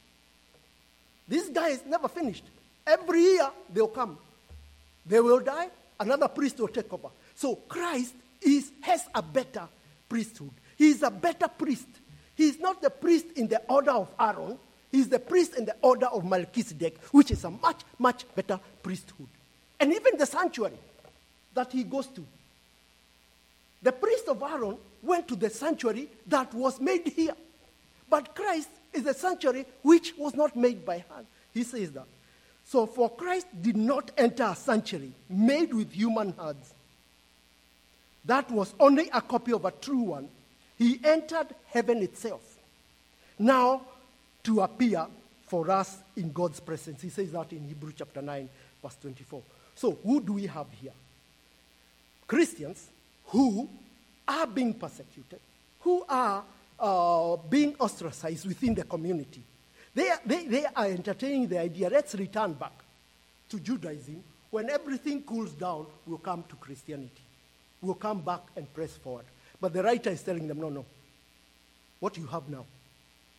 This 1.27 1.50
guy 1.50 1.69
is 1.69 1.86
never 1.86 2.07
finished. 2.07 2.43
Every 2.86 3.21
year 3.21 3.50
they'll 3.71 3.88
come. 3.88 4.17
They 5.05 5.19
will 5.19 5.39
die, 5.39 5.69
another 6.00 6.27
priest 6.27 6.59
will 6.59 6.67
take 6.67 6.91
over. 6.91 7.09
So 7.36 7.55
Christ 7.55 8.13
is, 8.41 8.71
has 8.81 9.05
a 9.13 9.21
better 9.21 9.67
priesthood. 10.09 10.51
He 10.77 10.89
is 10.89 11.03
a 11.03 11.12
better 11.12 11.47
priest. 11.47 11.88
He 12.38 12.48
is 12.48 12.60
not 12.60 12.82
the 12.82 12.91
priest 12.91 13.25
in 13.36 13.48
the 13.48 13.62
order 13.67 13.91
of 13.91 14.10
Aaron, 14.20 14.60
he 14.91 15.00
is 15.00 15.10
the 15.10 15.20
priest 15.20 15.58
in 15.58 15.65
the 15.65 15.75
order 15.82 16.06
of 16.06 16.24
Melchizedek, 16.24 16.98
which 17.12 17.32
is 17.32 17.44
a 17.44 17.50
much, 17.50 17.82
much 17.98 18.24
better 18.36 18.60
priesthood. 18.84 19.27
And 19.79 19.91
even 19.91 20.17
the 20.17 20.25
sanctuary 20.25 20.77
that 21.56 21.72
he 21.72 21.84
goes 21.84 22.08
to. 22.08 22.24
The 23.82 23.91
priest 23.91 24.27
of 24.27 24.41
Aaron 24.41 24.77
went 25.01 25.27
to 25.27 25.36
the 25.36 25.50
sanctuary 25.50 26.10
that 26.27 26.53
was 26.53 26.79
made 26.79 27.08
here. 27.08 27.36
But 28.10 28.36
Christ 28.36 28.70
is 28.94 29.06
a 29.08 29.13
sanctuary 29.13 29.65
which 29.82 30.15
was 30.17 30.36
not 30.36 30.56
made 30.56 30.86
by 30.86 31.03
hand. 31.10 31.25
He 31.53 31.63
says 31.63 31.91
that. 31.91 32.06
So, 32.65 32.86
for 32.86 33.10
Christ 33.10 33.48
did 33.62 33.77
not 33.77 34.12
enter 34.17 34.44
a 34.44 34.56
sanctuary 34.56 35.12
made 35.29 35.74
with 35.74 35.91
human 35.91 36.34
hands. 36.34 36.74
That 38.25 38.51
was 38.51 38.74
only 38.79 39.10
a 39.13 39.22
copy 39.22 39.53
of 39.53 39.65
a 39.65 39.72
true 39.72 40.01
one. 40.01 40.29
He 40.77 41.00
entered 41.03 41.48
heaven 41.67 42.01
itself. 42.03 42.41
Now, 43.39 43.81
to 44.43 44.62
appear 44.62 45.05
for 45.48 45.69
us 45.72 45.98
in 46.15 46.31
God's 46.31 46.60
presence. 46.60 47.01
He 47.01 47.10
says 47.10 47.31
that 47.31 47.51
in 47.53 47.63
Hebrew 47.63 47.91
chapter 47.96 48.22
9, 48.22 48.50
verse 48.81 48.98
24. 49.01 49.41
So, 49.75 49.98
who 50.03 50.22
do 50.22 50.34
we 50.34 50.46
have 50.48 50.67
here? 50.81 50.93
Christians 52.25 52.88
who 53.25 53.69
are 54.27 54.48
being 54.48 54.74
persecuted, 54.74 55.39
who 55.79 56.03
are 56.07 56.43
uh, 56.79 57.38
being 57.50 57.75
ostracized 57.79 58.46
within 58.46 58.75
the 58.75 58.84
community. 58.84 59.41
They 59.96 60.10
are, 60.10 60.19
they, 60.25 60.46
they 60.48 60.65
are 60.65 60.86
entertaining 60.86 61.48
the 61.48 61.60
idea 61.60 61.89
let's 61.89 62.13
return 62.15 62.53
back 62.53 62.74
to 63.50 63.60
Judaism. 63.60 64.24
When 64.50 64.69
everything 64.69 65.24
cools 65.24 65.51
down, 65.51 65.88
we'll 66.05 66.19
come 66.19 66.43
to 66.50 66.55
Christianity. 66.55 67.24
We'll 67.81 67.96
come 67.96 68.22
back 68.22 68.41
and 68.55 68.72
press 68.74 68.91
forward. 68.91 69.25
But 69.59 69.73
the 69.73 69.83
writer 69.83 70.09
is 70.09 70.21
telling 70.21 70.47
them, 70.47 70.59
no, 70.59 70.69
no. 70.69 70.85
What 71.99 72.17
you 72.17 72.27
have 72.27 72.47
now 72.49 72.65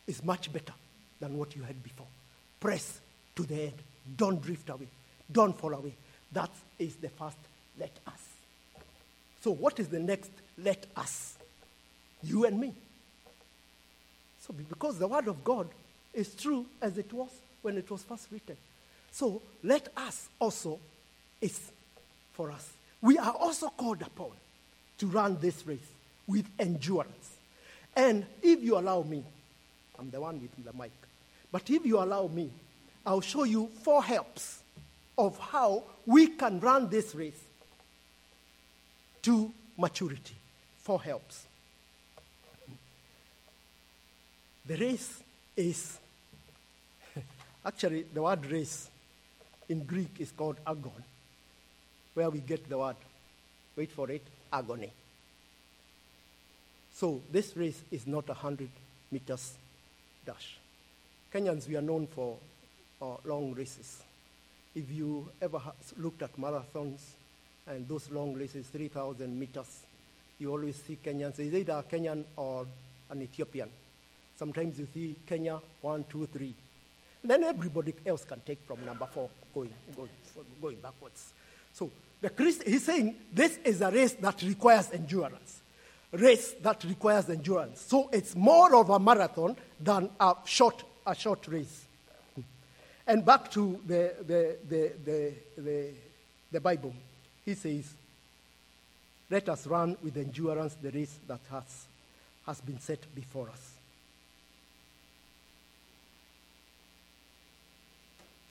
is 0.05 0.23
much 0.23 0.51
better 0.51 0.73
than 1.19 1.37
what 1.37 1.55
you 1.55 1.63
had 1.63 1.81
before. 1.81 2.07
Press 2.59 2.99
to 3.35 3.43
the 3.43 3.61
end. 3.63 3.73
Don't 4.17 4.41
drift 4.41 4.69
away. 4.69 4.87
Don't 5.31 5.57
fall 5.57 5.73
away. 5.73 5.93
That 6.31 6.49
is 6.77 6.95
the 6.95 7.09
first 7.09 7.37
let 7.79 7.97
us. 8.07 8.21
So, 9.41 9.51
what 9.51 9.79
is 9.79 9.87
the 9.87 9.99
next 9.99 10.31
let 10.57 10.85
us? 10.97 11.37
You 12.21 12.45
and 12.45 12.59
me. 12.59 12.73
So, 14.41 14.53
because 14.53 14.99
the 14.99 15.07
Word 15.07 15.27
of 15.27 15.43
God 15.43 15.69
is 16.13 16.35
true 16.35 16.65
as 16.81 16.97
it 16.97 17.13
was 17.13 17.29
when 17.61 17.77
it 17.77 17.89
was 17.89 18.03
first 18.03 18.27
written. 18.31 18.57
So, 19.11 19.41
let 19.63 19.87
us 19.95 20.27
also 20.39 20.79
is 21.39 21.71
for 22.33 22.51
us. 22.51 22.69
We 23.01 23.17
are 23.17 23.31
also 23.31 23.69
called 23.69 24.01
upon 24.01 24.31
to 24.97 25.07
run 25.07 25.37
this 25.39 25.65
race 25.65 25.79
with 26.29 26.45
endurance. 26.59 27.37
And 27.95 28.25
if 28.41 28.61
you 28.61 28.77
allow 28.77 29.01
me, 29.01 29.23
I'm 29.97 30.11
the 30.11 30.21
one 30.21 30.39
with 30.39 30.63
the 30.63 30.71
mic, 30.73 30.91
but 31.51 31.67
if 31.69 31.85
you 31.85 31.97
allow 31.97 32.27
me, 32.27 32.51
I'll 33.05 33.21
show 33.21 33.43
you 33.43 33.69
four 33.81 34.03
helps 34.03 34.61
of 35.17 35.37
how 35.39 35.83
we 36.05 36.27
can 36.27 36.59
run 36.59 36.87
this 36.89 37.15
race 37.15 37.41
to 39.23 39.51
maturity. 39.77 40.35
Four 40.77 41.01
helps. 41.01 41.45
The 44.65 44.77
race 44.77 45.23
is, 45.57 45.97
actually, 47.65 48.05
the 48.13 48.21
word 48.21 48.45
race 48.45 48.87
in 49.67 49.83
Greek 49.83 50.19
is 50.19 50.31
called 50.31 50.57
agon, 50.65 51.03
where 52.13 52.29
we 52.29 52.39
get 52.39 52.69
the 52.69 52.77
word, 52.77 52.95
wait 53.75 53.91
for 53.91 54.11
it, 54.11 54.21
agony. 54.53 54.91
So 56.99 57.21
this 57.31 57.55
race 57.55 57.81
is 57.91 58.05
not 58.05 58.25
a 58.25 58.33
100 58.33 58.67
meters 59.09 59.53
dash. 60.25 60.57
Kenyans, 61.33 61.65
we 61.69 61.77
are 61.77 61.81
known 61.81 62.07
for 62.07 62.35
uh, 63.01 63.15
long 63.23 63.53
races. 63.53 64.03
If 64.75 64.91
you 64.91 65.29
ever 65.41 65.61
looked 65.95 66.23
at 66.23 66.35
marathons 66.35 66.99
and 67.67 67.87
those 67.87 68.11
long 68.11 68.33
races, 68.33 68.67
3,000 68.67 69.39
meters, 69.39 69.83
you 70.39 70.51
always 70.51 70.75
see 70.75 70.97
Kenyans. 71.01 71.39
It's 71.39 71.55
either 71.55 71.71
a 71.71 71.83
Kenyan 71.83 72.25
or 72.35 72.67
an 73.09 73.21
Ethiopian. 73.21 73.69
Sometimes 74.35 74.77
you 74.77 74.87
see 74.93 75.15
Kenya, 75.25 75.57
one, 75.79 76.03
two, 76.03 76.25
three. 76.25 76.53
Then 77.23 77.45
everybody 77.45 77.93
else 78.05 78.25
can 78.25 78.41
take 78.41 78.59
from 78.67 78.83
number 78.85 79.05
four, 79.05 79.29
going, 79.53 79.73
going, 79.95 80.09
going 80.61 80.77
backwards. 80.81 81.31
So 81.71 81.91
the 82.19 82.29
Christ, 82.29 82.63
he's 82.63 82.83
saying 82.83 83.15
this 83.31 83.57
is 83.63 83.79
a 83.79 83.89
race 83.89 84.15
that 84.15 84.41
requires 84.41 84.91
endurance. 84.91 85.61
Race 86.11 86.53
that 86.61 86.83
requires 86.85 87.29
endurance. 87.29 87.81
So 87.81 88.09
it's 88.11 88.35
more 88.35 88.75
of 88.75 88.89
a 88.89 88.99
marathon 88.99 89.55
than 89.79 90.09
a 90.19 90.35
short, 90.45 90.83
a 91.05 91.13
short 91.13 91.47
race. 91.47 91.85
And 93.05 93.25
back 93.25 93.49
to 93.51 93.79
the, 93.85 94.13
the, 94.25 94.57
the, 94.67 95.33
the, 95.57 95.93
the, 96.51 96.59
Bible, 96.59 96.93
he 97.43 97.55
says, 97.55 97.91
Let 99.29 99.49
us 99.49 99.65
run 99.65 99.97
with 100.03 100.17
endurance 100.17 100.75
the 100.75 100.91
race 100.91 101.15
that 101.27 101.41
has, 101.51 101.85
has 102.45 102.61
been 102.61 102.79
set 102.79 102.99
before 103.15 103.49
us. 103.49 103.73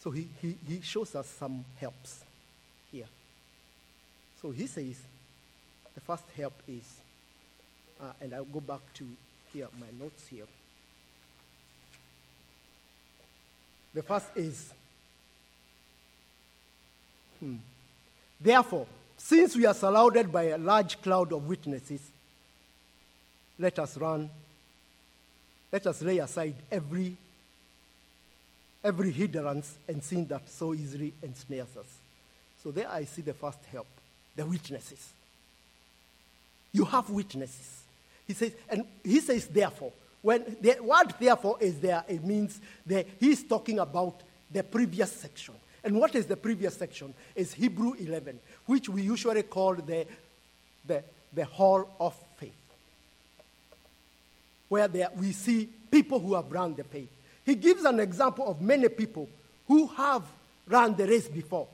So 0.00 0.10
he, 0.10 0.28
he, 0.40 0.56
he 0.66 0.80
shows 0.80 1.14
us 1.14 1.26
some 1.26 1.64
helps 1.76 2.24
here. 2.90 3.08
So 4.40 4.50
he 4.50 4.66
says, 4.66 4.96
the 5.94 6.00
first 6.00 6.24
help 6.36 6.54
is, 6.68 6.84
uh, 8.00 8.12
and 8.20 8.34
I'll 8.34 8.44
go 8.44 8.60
back 8.60 8.80
to 8.94 9.04
here, 9.52 9.68
my 9.78 9.86
notes 9.98 10.26
here. 10.28 10.44
The 13.94 14.02
first 14.02 14.26
is, 14.36 14.72
hmm, 17.40 17.56
therefore, 18.40 18.86
since 19.16 19.56
we 19.56 19.66
are 19.66 19.74
surrounded 19.74 20.30
by 20.30 20.44
a 20.44 20.58
large 20.58 21.00
cloud 21.02 21.32
of 21.32 21.48
witnesses, 21.48 22.00
let 23.58 23.78
us 23.78 23.96
run, 23.96 24.30
let 25.72 25.86
us 25.86 26.02
lay 26.02 26.18
aside 26.18 26.54
every 26.70 27.16
every 28.84 29.10
hindrance 29.10 29.76
and 29.88 30.02
sin 30.02 30.26
that 30.26 30.48
so 30.48 30.72
easily 30.72 31.12
ensnares 31.22 31.76
us. 31.76 31.98
So 32.62 32.70
there 32.70 32.88
I 32.88 33.04
see 33.04 33.22
the 33.22 33.34
first 33.34 33.58
help, 33.70 33.86
the 34.36 34.46
witnesses. 34.46 35.12
You 36.72 36.84
have 36.84 37.10
witnesses. 37.10 37.77
He 38.28 38.34
says, 38.34 38.52
and 38.68 38.84
he 39.02 39.20
says 39.20 39.46
therefore. 39.48 39.90
When 40.20 40.56
the 40.60 40.76
word 40.80 41.14
therefore 41.18 41.56
is 41.60 41.80
there, 41.80 42.04
it 42.06 42.22
means 42.22 42.60
that 42.86 43.06
he's 43.18 43.42
talking 43.42 43.78
about 43.78 44.20
the 44.52 44.62
previous 44.62 45.10
section. 45.10 45.54
And 45.82 45.98
what 45.98 46.14
is 46.14 46.26
the 46.26 46.36
previous 46.36 46.76
section? 46.76 47.14
Is 47.34 47.54
Hebrew 47.54 47.94
11, 47.94 48.38
which 48.66 48.88
we 48.88 49.02
usually 49.02 49.44
call 49.44 49.74
the, 49.74 50.06
the, 50.86 51.02
the 51.32 51.44
hall 51.46 51.88
of 51.98 52.14
faith, 52.36 52.52
where 54.68 54.88
there, 54.88 55.08
we 55.16 55.32
see 55.32 55.66
people 55.90 56.18
who 56.18 56.34
have 56.34 56.52
run 56.52 56.74
the 56.74 56.84
faith. 56.84 57.10
He 57.46 57.54
gives 57.54 57.84
an 57.84 57.98
example 57.98 58.46
of 58.46 58.60
many 58.60 58.88
people 58.88 59.26
who 59.66 59.86
have 59.86 60.22
run 60.66 60.94
the 60.94 61.06
race 61.06 61.28
before. 61.28 61.66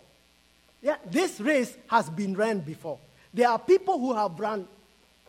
Yeah, 0.80 0.96
this 1.10 1.40
race 1.40 1.76
has 1.88 2.08
been 2.10 2.36
run 2.36 2.60
before. 2.60 2.98
There 3.32 3.48
are 3.48 3.58
people 3.58 3.98
who 3.98 4.14
have 4.14 4.38
run 4.38 4.68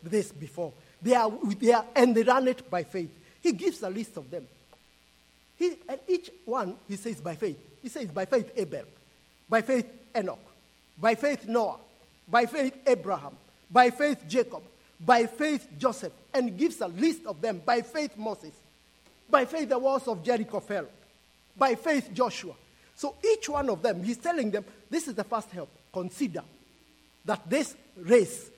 this 0.04 0.32
before. 0.32 0.74
They 1.06 1.14
are, 1.14 1.32
they 1.60 1.72
are, 1.72 1.86
and 1.96 2.16
they 2.16 2.24
run 2.24 2.48
it 2.48 2.68
by 2.68 2.84
faith. 2.84 3.12
He 3.40 3.52
gives 3.52 3.84
a 3.84 3.90
list 3.92 4.18
of 4.18 4.32
them. 4.32 4.48
He, 5.56 5.78
and 5.88 6.00
each 6.08 6.32
one, 6.46 6.78
he 6.88 6.96
says 6.96 7.22
by 7.22 7.36
faith. 7.36 7.60
He 7.84 7.90
says 7.90 8.08
by 8.08 8.26
faith 8.26 8.52
Abel, 8.56 8.86
by 9.48 9.62
faith 9.62 9.86
Enoch, 10.18 10.40
by 11.00 11.14
faith 11.14 11.48
Noah, 11.48 11.78
by 12.28 12.48
faith 12.48 12.76
Abraham, 12.88 13.34
by 13.70 13.92
faith 13.92 14.24
Jacob, 14.28 14.64
by 15.00 15.28
faith 15.28 15.68
Joseph, 15.78 16.12
and 16.34 16.58
gives 16.58 16.82
a 16.82 16.88
list 16.88 17.28
of 17.28 17.40
them. 17.40 17.62
By 17.64 17.84
faith 17.84 18.18
Moses, 18.18 18.54
by 19.30 19.46
faith, 19.46 19.70
the 19.70 19.78
walls 19.78 20.08
of 20.08 20.24
Jericho 20.24 20.60
fell. 20.60 20.88
By 21.56 21.76
faith, 21.76 22.10
Joshua. 22.14 22.54
So 22.96 23.14
each 23.24 23.48
one 23.48 23.70
of 23.70 23.84
them, 23.84 24.04
he's 24.04 24.18
telling 24.18 24.50
them, 24.50 24.66
this 24.90 25.08
is 25.08 25.14
the 25.14 25.24
first 25.24 25.52
help. 25.52 25.70
Consider 25.94 26.42
that 27.26 27.48
this 27.48 27.76
race 27.96 28.50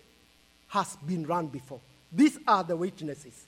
has 0.70 0.96
been 1.06 1.28
run 1.28 1.48
before. 1.48 1.82
These 2.12 2.40
are 2.48 2.64
the 2.64 2.76
witnesses. 2.76 3.46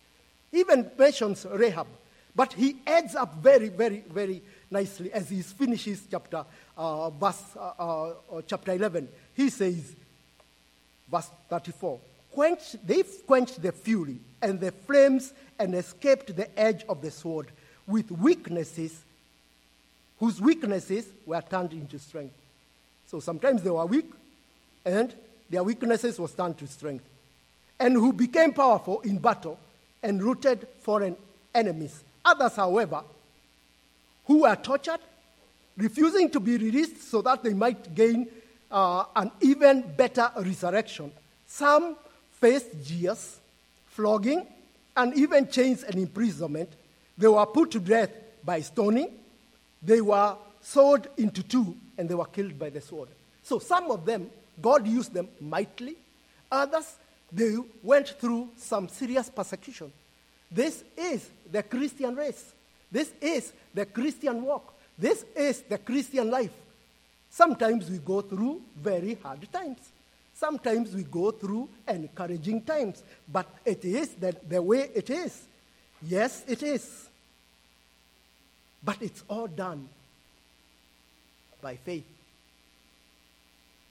Even 0.51 0.89
mentions 0.97 1.45
Rahab, 1.49 1.87
but 2.35 2.53
he 2.53 2.77
adds 2.85 3.15
up 3.15 3.35
very, 3.35 3.69
very, 3.69 4.03
very 4.11 4.41
nicely 4.71 5.11
as 5.13 5.29
he 5.29 5.41
finishes 5.41 6.03
chapter, 6.09 6.45
uh, 6.77 7.09
verse, 7.11 7.43
uh, 7.57 7.71
uh, 7.79 8.13
chapter 8.47 8.73
11. 8.73 9.07
He 9.35 9.49
says, 9.49 9.95
verse 11.09 11.29
34, 11.49 11.99
quenched, 12.31 12.87
they 12.87 13.03
quenched 13.25 13.61
the 13.61 13.71
fury 13.71 14.17
and 14.41 14.59
the 14.59 14.71
flames 14.71 15.33
and 15.57 15.75
escaped 15.75 16.35
the 16.35 16.59
edge 16.59 16.83
of 16.87 17.01
the 17.01 17.11
sword 17.11 17.47
with 17.85 18.11
weaknesses 18.11 19.03
whose 20.19 20.41
weaknesses 20.41 21.07
were 21.25 21.41
turned 21.41 21.73
into 21.73 21.97
strength. 21.97 22.35
So 23.07 23.19
sometimes 23.19 23.63
they 23.63 23.69
were 23.69 23.85
weak, 23.85 24.11
and 24.85 25.13
their 25.49 25.63
weaknesses 25.63 26.19
was 26.19 26.33
turned 26.33 26.57
to 26.59 26.67
strength. 26.67 27.05
And 27.79 27.93
who 27.93 28.11
became 28.13 28.53
powerful 28.53 28.99
in 29.01 29.17
battle 29.17 29.57
and 30.03 30.21
routed 30.21 30.67
foreign 30.81 31.15
enemies. 31.53 32.03
Others, 32.25 32.55
however, 32.55 33.03
who 34.25 34.41
were 34.41 34.55
tortured, 34.55 34.99
refusing 35.77 36.29
to 36.29 36.39
be 36.39 36.57
released 36.57 37.09
so 37.09 37.21
that 37.21 37.41
they 37.43 37.53
might 37.53 37.95
gain 37.95 38.27
uh, 38.69 39.05
an 39.15 39.31
even 39.41 39.81
better 39.95 40.29
resurrection. 40.37 41.11
Some 41.47 41.95
faced 42.33 42.85
jeers, 42.85 43.39
flogging, 43.87 44.45
and 44.95 45.13
even 45.15 45.47
chains 45.49 45.83
and 45.83 45.95
imprisonment. 45.95 46.69
They 47.17 47.27
were 47.27 47.45
put 47.45 47.71
to 47.71 47.79
death 47.79 48.11
by 48.43 48.61
stoning. 48.61 49.09
They 49.81 50.01
were 50.01 50.35
sawed 50.61 51.07
into 51.17 51.41
two, 51.43 51.75
and 51.97 52.07
they 52.09 52.15
were 52.15 52.25
killed 52.25 52.59
by 52.59 52.69
the 52.69 52.81
sword. 52.81 53.09
So 53.43 53.59
some 53.59 53.89
of 53.89 54.05
them, 54.05 54.29
God 54.61 54.85
used 54.85 55.13
them 55.13 55.29
mightily. 55.39 55.95
Others, 56.51 56.95
they 57.31 57.55
went 57.83 58.09
through 58.19 58.49
some 58.57 58.87
serious 58.87 59.29
persecution. 59.29 59.91
This 60.51 60.83
is 60.97 61.29
the 61.51 61.61
Christian 61.63 62.15
race. 62.15 62.53
This 62.91 63.11
is 63.21 63.53
the 63.73 63.85
Christian 63.85 64.41
walk. 64.43 64.73
This 64.97 65.23
is 65.35 65.61
the 65.61 65.77
Christian 65.77 66.29
life. 66.29 66.51
Sometimes 67.29 67.89
we 67.89 67.99
go 67.99 68.21
through 68.21 68.61
very 68.75 69.15
hard 69.21 69.47
times. 69.51 69.79
Sometimes 70.33 70.95
we 70.95 71.03
go 71.03 71.31
through 71.31 71.69
encouraging 71.87 72.61
times. 72.61 73.03
But 73.31 73.47
it 73.63 73.85
is 73.85 74.09
the, 74.09 74.35
the 74.47 74.61
way 74.61 74.89
it 74.95 75.09
is. 75.09 75.45
Yes, 76.01 76.43
it 76.47 76.63
is. 76.63 77.07
But 78.83 79.01
it's 79.01 79.23
all 79.29 79.47
done 79.47 79.87
by 81.61 81.75
faith. 81.75 82.05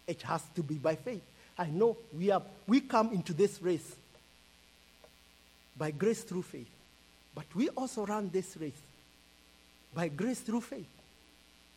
It 0.07 0.23
has 0.23 0.43
to 0.57 0.63
be 0.63 0.75
by 0.75 0.97
faith. 0.97 1.23
I 1.59 1.67
know 1.67 1.97
we, 2.17 2.31
are, 2.31 2.43
we 2.67 2.81
come 2.81 3.13
into 3.13 3.33
this 3.33 3.61
race 3.61 3.97
by 5.77 5.91
grace 5.91 6.23
through 6.23 6.43
faith. 6.43 6.71
But 7.35 7.47
we 7.55 7.69
also 7.71 8.07
run 8.07 8.31
this 8.33 8.57
race 8.57 8.81
by 9.95 10.09
grace 10.09 10.41
through 10.41 10.61
faith. 10.61 10.89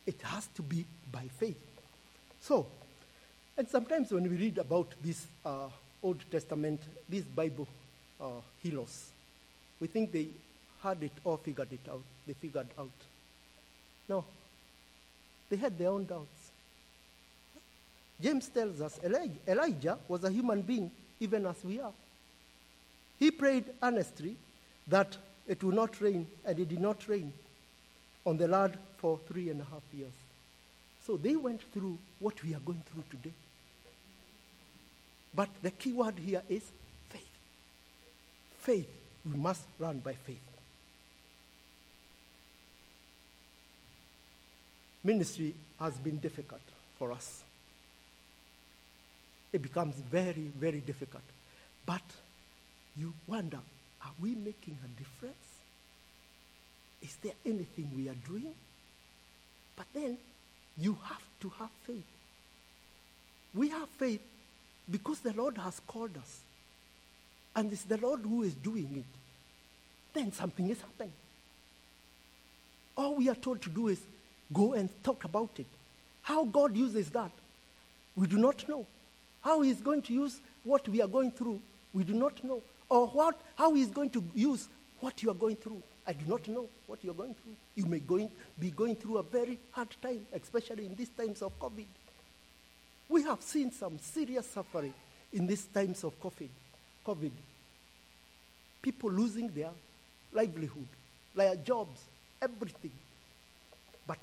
It 0.06 0.20
has 0.22 0.46
to 0.56 0.62
be 0.62 0.84
by 1.10 1.28
faith. 1.38 1.58
So, 2.40 2.66
and 3.56 3.68
sometimes 3.68 4.10
when 4.10 4.24
we 4.24 4.36
read 4.36 4.58
about 4.58 4.88
this 5.02 5.26
uh, 5.44 5.68
Old 6.02 6.18
Testament, 6.30 6.80
these 7.08 7.22
Bible 7.22 7.68
uh, 8.20 8.40
heroes, 8.62 9.10
we 9.78 9.86
think 9.86 10.10
they 10.10 10.28
had 10.82 11.02
it 11.02 11.12
all 11.24 11.36
figured 11.36 11.72
it 11.72 11.88
out. 11.88 12.02
They 12.26 12.32
figured 12.32 12.66
out. 12.78 12.90
No, 14.08 14.24
they 15.48 15.56
had 15.56 15.78
their 15.78 15.90
own 15.90 16.06
doubts. 16.06 16.41
James 18.22 18.48
tells 18.48 18.80
us 18.80 19.00
Elijah 19.48 19.98
was 20.06 20.22
a 20.22 20.30
human 20.30 20.62
being, 20.62 20.90
even 21.18 21.44
as 21.46 21.56
we 21.64 21.80
are. 21.80 21.92
He 23.18 23.30
prayed 23.30 23.64
earnestly 23.82 24.36
that 24.86 25.16
it 25.48 25.62
would 25.64 25.74
not 25.74 26.00
rain, 26.00 26.26
and 26.44 26.58
it 26.58 26.68
did 26.68 26.80
not 26.80 27.08
rain 27.08 27.32
on 28.24 28.36
the 28.36 28.46
land 28.46 28.78
for 28.98 29.18
three 29.26 29.50
and 29.50 29.60
a 29.60 29.64
half 29.64 29.82
years. 29.92 30.12
So 31.04 31.16
they 31.16 31.34
went 31.34 31.62
through 31.72 31.98
what 32.20 32.42
we 32.44 32.54
are 32.54 32.60
going 32.60 32.82
through 32.92 33.02
today. 33.10 33.34
But 35.34 35.48
the 35.60 35.72
key 35.72 35.92
word 35.92 36.18
here 36.18 36.42
is 36.48 36.62
faith. 37.08 37.38
Faith. 38.60 38.88
We 39.28 39.36
must 39.36 39.64
run 39.78 39.98
by 39.98 40.12
faith. 40.12 40.38
Ministry 45.02 45.54
has 45.80 45.94
been 45.94 46.18
difficult 46.18 46.60
for 46.98 47.10
us. 47.10 47.42
It 49.52 49.62
becomes 49.62 49.94
very, 50.10 50.50
very 50.58 50.80
difficult. 50.80 51.22
But 51.84 52.02
you 52.96 53.12
wonder 53.26 53.58
are 54.04 54.12
we 54.20 54.34
making 54.34 54.76
a 54.84 54.98
difference? 54.98 55.36
Is 57.00 57.16
there 57.22 57.34
anything 57.46 57.90
we 57.96 58.08
are 58.08 58.16
doing? 58.26 58.54
But 59.76 59.86
then 59.94 60.18
you 60.78 60.96
have 61.04 61.22
to 61.40 61.52
have 61.58 61.70
faith. 61.86 62.04
We 63.54 63.68
have 63.68 63.88
faith 63.90 64.22
because 64.90 65.20
the 65.20 65.32
Lord 65.32 65.58
has 65.58 65.80
called 65.86 66.16
us. 66.16 66.40
And 67.54 67.72
it's 67.72 67.82
the 67.82 67.98
Lord 67.98 68.20
who 68.20 68.42
is 68.42 68.54
doing 68.54 68.88
it. 68.96 69.18
Then 70.14 70.32
something 70.32 70.68
is 70.68 70.80
happening. 70.80 71.12
All 72.96 73.16
we 73.16 73.28
are 73.28 73.34
told 73.34 73.62
to 73.62 73.70
do 73.70 73.88
is 73.88 74.00
go 74.52 74.74
and 74.74 74.88
talk 75.02 75.24
about 75.24 75.50
it. 75.58 75.66
How 76.22 76.44
God 76.44 76.76
uses 76.76 77.10
that, 77.10 77.32
we 78.16 78.26
do 78.26 78.38
not 78.38 78.68
know. 78.68 78.86
How 79.42 79.60
He's 79.60 79.80
going 79.80 80.02
to 80.02 80.12
use 80.12 80.40
what 80.64 80.88
we 80.88 81.02
are 81.02 81.08
going 81.08 81.32
through, 81.32 81.60
we 81.92 82.04
do 82.04 82.14
not 82.14 82.42
know. 82.44 82.62
Or 82.88 83.06
what, 83.08 83.40
how 83.56 83.74
He's 83.74 83.88
going 83.90 84.10
to 84.10 84.24
use 84.34 84.68
what 85.00 85.22
you 85.22 85.30
are 85.30 85.34
going 85.34 85.56
through. 85.56 85.82
I 86.06 86.12
do 86.12 86.24
not 86.26 86.46
know 86.48 86.68
what 86.86 87.00
you're 87.02 87.14
going 87.14 87.34
through. 87.34 87.54
You 87.74 87.86
may 87.86 87.98
going, 87.98 88.30
be 88.58 88.70
going 88.70 88.96
through 88.96 89.18
a 89.18 89.22
very 89.22 89.58
hard 89.72 89.88
time, 90.00 90.26
especially 90.32 90.86
in 90.86 90.94
these 90.94 91.10
times 91.10 91.42
of 91.42 91.58
COVID. 91.58 91.86
We 93.08 93.22
have 93.24 93.42
seen 93.42 93.70
some 93.72 93.98
serious 93.98 94.46
suffering 94.46 94.94
in 95.32 95.46
these 95.46 95.64
times 95.66 96.02
of 96.04 96.20
COVID. 96.20 96.48
COVID. 97.06 97.30
People 98.80 99.10
losing 99.10 99.48
their 99.48 99.70
livelihood, 100.32 100.88
their 101.34 101.56
jobs, 101.56 102.00
everything. 102.40 102.92
But 104.06 104.18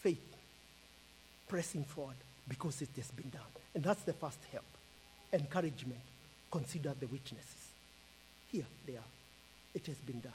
faith, 0.00 0.36
pressing 1.48 1.84
forward 1.84 2.16
because 2.48 2.82
it 2.82 2.90
has 2.96 3.10
been 3.10 3.30
done. 3.30 3.42
And 3.74 3.82
that's 3.82 4.02
the 4.02 4.12
first 4.12 4.38
help. 4.52 4.64
Encouragement. 5.32 6.00
Consider 6.50 6.94
the 6.98 7.06
witnesses. 7.06 7.68
Here 8.50 8.66
they 8.86 8.94
are. 8.94 9.10
It 9.74 9.86
has 9.86 9.96
been 9.96 10.20
done. 10.20 10.32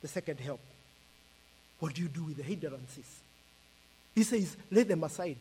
The 0.00 0.08
second 0.08 0.40
help. 0.40 0.60
What 1.78 1.94
do 1.94 2.02
you 2.02 2.08
do 2.08 2.24
with 2.24 2.36
the 2.36 2.42
hindrances? 2.42 3.20
He 4.14 4.22
says, 4.24 4.56
lay 4.70 4.82
them 4.82 5.04
aside. 5.04 5.36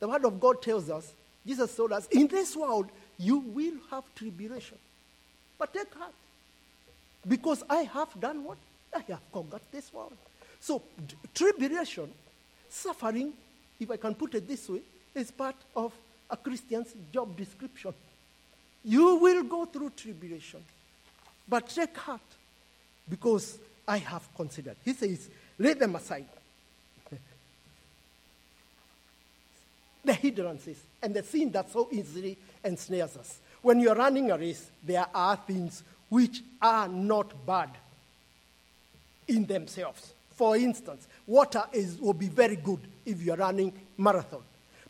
The 0.00 0.08
word 0.08 0.24
of 0.24 0.40
God 0.40 0.62
tells 0.62 0.90
us, 0.90 1.12
Jesus 1.46 1.74
told 1.74 1.92
us, 1.92 2.06
in 2.08 2.26
this 2.26 2.56
world 2.56 2.88
you 3.18 3.38
will 3.38 3.74
have 3.90 4.04
tribulation. 4.14 4.78
But 5.58 5.72
take 5.74 5.92
heart. 5.94 6.14
Because 7.26 7.62
I 7.68 7.82
have 7.82 8.08
done 8.18 8.44
what? 8.44 8.56
I 8.94 9.00
have 9.08 9.20
conquered 9.32 9.60
this 9.70 9.92
world. 9.92 10.14
So, 10.58 10.82
tribulation, 11.34 12.10
suffering, 12.68 13.32
if 13.80 13.90
I 13.90 13.96
can 13.96 14.14
put 14.14 14.34
it 14.34 14.46
this 14.46 14.68
way, 14.68 14.82
is 15.14 15.30
part 15.30 15.56
of 15.74 15.92
a 16.28 16.36
Christian's 16.36 16.94
job 17.12 17.36
description. 17.36 17.92
You 18.84 19.16
will 19.16 19.42
go 19.42 19.64
through 19.64 19.90
tribulation. 19.90 20.62
But 21.48 21.68
take 21.68 21.96
heart 21.96 22.20
because 23.08 23.58
I 23.86 23.98
have 23.98 24.28
considered. 24.36 24.76
He 24.84 24.92
says, 24.92 25.28
lay 25.58 25.74
them 25.74 25.96
aside. 25.96 26.26
the 30.04 30.14
hindrances 30.14 30.78
and 31.02 31.12
the 31.14 31.22
sin 31.22 31.50
that 31.50 31.72
so 31.72 31.88
easily 31.90 32.38
ensnares 32.64 33.16
us. 33.16 33.40
When 33.62 33.80
you're 33.80 33.96
running 33.96 34.30
a 34.30 34.38
race, 34.38 34.70
there 34.84 35.06
are 35.12 35.36
things 35.36 35.82
which 36.08 36.42
are 36.62 36.88
not 36.88 37.44
bad 37.44 37.70
in 39.28 39.44
themselves. 39.46 40.12
For 40.36 40.56
instance, 40.56 41.06
water 41.26 41.64
is, 41.72 41.98
will 41.98 42.14
be 42.14 42.28
very 42.28 42.56
good 42.56 42.80
if 43.04 43.22
you're 43.22 43.36
running 43.36 43.72
marathon. 43.96 44.42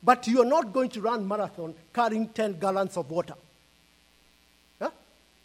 But 0.03 0.27
you're 0.27 0.45
not 0.45 0.73
going 0.73 0.89
to 0.91 1.01
run 1.01 1.27
marathon 1.27 1.75
carrying 1.93 2.29
10 2.29 2.59
gallons 2.59 2.97
of 2.97 3.11
water. 3.11 3.35
Huh? 4.81 4.91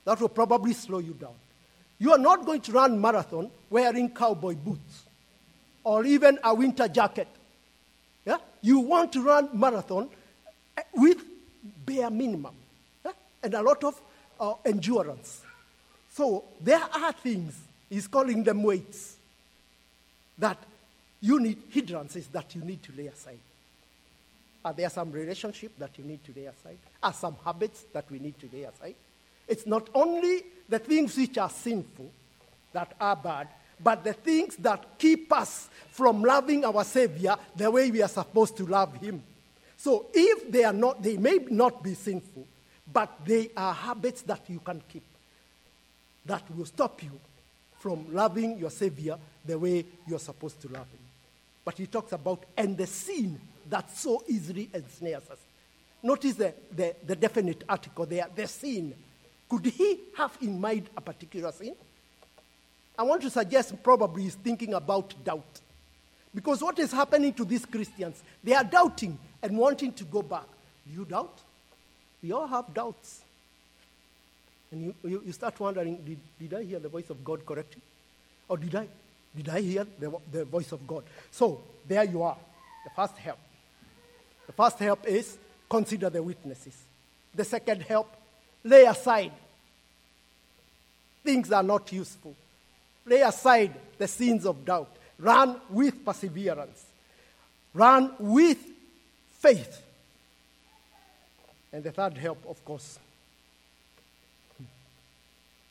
That 0.06 0.20
will 0.22 0.30
probably 0.30 0.74
slow 0.74 1.00
you 1.00 1.14
down. 1.14 1.34
You 2.00 2.12
are 2.12 2.18
not 2.18 2.46
going 2.46 2.62
to 2.62 2.72
run 2.72 3.00
marathon 3.00 3.50
wearing 3.70 4.10
cowboy 4.10 4.56
boots 4.56 5.04
or 5.84 6.06
even 6.06 6.40
a 6.44 6.54
winter 6.54 6.88
jacket. 6.88 7.28
Yeah? 8.26 8.38
You 8.62 8.80
want 8.80 9.14
to 9.14 9.22
run 9.22 9.50
marathon 9.54 10.10
eh, 10.78 10.82
with 10.94 11.18
bare 11.86 12.10
minimum 12.10 12.56
yeah? 13.06 13.12
and 13.44 13.54
a 13.54 13.62
lot 13.62 13.84
of 13.84 14.00
uh, 14.40 14.54
endurance. 14.66 15.42
So 16.10 16.46
there 16.62 16.82
are 16.82 17.12
things, 17.12 17.58
he's 17.90 18.08
calling 18.08 18.44
them 18.44 18.64
weights, 18.64 19.16
that 20.38 20.58
you 21.26 21.40
need 21.40 21.58
hindrances 21.70 22.28
that 22.28 22.54
you 22.54 22.62
need 22.62 22.84
to 22.84 22.92
lay 22.96 23.08
aside. 23.08 23.40
Are 24.64 24.74
there 24.74 24.90
some 24.90 25.12
relationship 25.12 25.72
that 25.80 25.98
you 25.98 26.04
need 26.04 26.24
to 26.26 26.34
lay 26.36 26.46
aside? 26.46 26.78
Are 27.02 27.14
some 27.14 27.36
habits 27.44 27.86
that 27.94 28.06
we 28.12 28.20
need 28.20 28.40
to 28.40 28.50
lay 28.54 28.64
aside? 28.64 28.96
It's 29.48 29.66
not 29.66 29.90
only 29.96 30.44
the 30.70 30.78
things 30.78 31.18
which 31.18 31.38
are 31.40 31.50
sinful 31.50 32.12
that 32.74 32.94
are 33.00 33.16
bad, 33.16 33.48
but 33.84 34.04
the 34.04 34.14
things 34.14 34.56
that 34.58 35.00
keep 35.00 35.34
us 35.34 35.68
from 35.90 36.22
loving 36.22 36.64
our 36.64 36.84
Savior 36.84 37.36
the 37.56 37.72
way 37.72 37.90
we 37.90 38.04
are 38.04 38.08
supposed 38.08 38.56
to 38.58 38.66
love 38.66 38.96
Him. 38.98 39.22
So 39.78 40.06
if 40.14 40.52
they 40.52 40.64
are 40.64 40.74
not, 40.74 41.02
they 41.02 41.18
may 41.18 41.40
not 41.50 41.84
be 41.84 41.96
sinful, 41.96 42.46
but 42.92 43.12
they 43.26 43.50
are 43.58 43.74
habits 43.74 44.22
that 44.24 44.42
you 44.48 44.60
can 44.60 44.82
keep 44.88 45.04
that 46.26 46.44
will 46.56 46.66
stop 46.66 47.02
you 47.04 47.12
from 47.80 48.14
loving 48.14 48.58
your 48.58 48.72
Savior 48.72 49.18
the 49.46 49.58
way 49.58 49.86
you're 50.08 50.20
supposed 50.20 50.62
to 50.62 50.68
love 50.70 50.88
Him. 50.92 51.05
But 51.66 51.80
he 51.80 51.88
talks 51.88 52.12
about, 52.14 52.46
and 52.56 52.78
the 52.78 52.86
sin 52.86 53.42
that 53.70 53.90
so 53.90 54.24
easily 54.28 54.70
ensnares 54.74 55.24
us. 55.32 55.40
Notice 56.04 56.36
the, 56.36 56.54
the, 56.72 56.96
the 57.06 57.16
definite 57.16 57.64
article 57.68 58.06
there, 58.06 58.28
the 58.34 58.48
sin. 58.48 58.94
Could 59.50 59.66
he 59.66 60.00
have 60.16 60.38
in 60.42 60.62
mind 60.62 60.90
a 60.96 61.02
particular 61.02 61.52
sin? 61.52 61.76
I 62.98 63.04
want 63.04 63.24
to 63.24 63.30
suggest 63.30 63.82
probably 63.84 64.24
he's 64.24 64.36
thinking 64.36 64.76
about 64.76 65.14
doubt. 65.24 65.62
Because 66.34 66.62
what 66.62 66.78
is 66.80 66.92
happening 66.92 67.34
to 67.34 67.46
these 67.46 67.66
Christians? 67.66 68.22
They 68.44 68.54
are 68.54 68.64
doubting 68.64 69.18
and 69.42 69.58
wanting 69.58 69.94
to 69.94 70.04
go 70.04 70.22
back. 70.22 70.48
Do 70.88 70.94
you 70.94 71.06
doubt? 71.06 71.40
We 72.22 72.32
all 72.32 72.48
have 72.48 72.74
doubts. 72.74 73.22
And 74.72 74.84
you, 74.84 74.96
you, 75.04 75.24
you 75.26 75.32
start 75.32 75.60
wondering 75.60 75.98
did, 75.98 76.20
did 76.40 76.54
I 76.54 76.64
hear 76.64 76.80
the 76.80 76.90
voice 76.90 77.10
of 77.10 77.24
God 77.24 77.46
correctly? 77.46 77.82
Or 78.48 78.58
did 78.58 78.76
I, 78.76 78.88
did 79.36 79.50
I 79.50 79.62
hear 79.62 79.86
the, 80.00 80.18
the 80.32 80.46
voice 80.46 80.72
of 80.72 80.86
God? 80.88 81.04
So 81.32 81.62
there 81.88 82.04
you 82.04 82.24
are. 82.24 82.38
The 82.84 82.90
first 82.96 83.18
help. 83.18 83.40
The 84.48 84.54
first 84.54 84.80
help 84.80 85.08
is 85.08 85.38
consider 85.70 86.10
the 86.10 86.22
witnesses. 86.22 86.76
The 87.34 87.44
second 87.44 87.82
help, 87.82 88.16
lay 88.64 88.86
aside 88.86 89.32
things 91.26 91.52
are 91.52 91.64
not 91.64 91.92
useful. 91.92 92.36
Lay 93.06 93.22
aside 93.22 93.74
the 93.98 94.08
sins 94.08 94.46
of 94.46 94.64
doubt. 94.64 94.96
Run 95.20 95.60
with 95.70 96.06
perseverance. 96.06 96.86
Run 97.74 98.14
with 98.20 98.60
faith. 99.40 99.82
And 101.74 101.84
the 101.84 101.92
third 101.92 102.18
help, 102.18 102.46
of 102.48 102.64
course, 102.64 103.00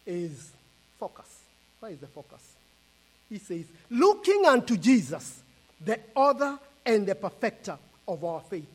is 0.04 0.50
focus. 0.98 1.40
Where 1.80 1.92
is 1.92 1.98
the 1.98 2.06
focus? 2.08 2.42
He 3.28 3.38
says, 3.38 3.64
looking 3.90 4.44
unto 4.46 4.76
Jesus, 4.76 5.40
the 5.84 5.98
author 6.14 6.58
and 6.84 7.06
the 7.06 7.14
perfecter 7.14 7.78
of 8.06 8.24
our 8.24 8.40
faith. 8.40 8.68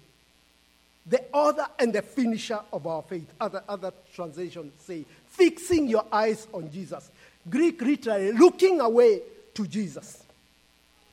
The 1.06 1.24
author 1.32 1.66
and 1.80 1.94
the 1.94 2.02
finisher 2.02 2.60
of 2.72 2.86
our 2.86 3.02
faith. 3.02 3.32
Other, 3.40 3.64
other 3.68 3.92
translations 4.14 4.74
say, 4.82 5.06
fixing 5.28 5.88
your 5.88 6.06
eyes 6.12 6.48
on 6.54 6.72
Jesus. 6.72 7.10
Greek 7.50 7.82
literally, 7.82 8.32
looking 8.32 8.80
away 8.80 9.22
to 9.54 9.66
Jesus, 9.66 10.24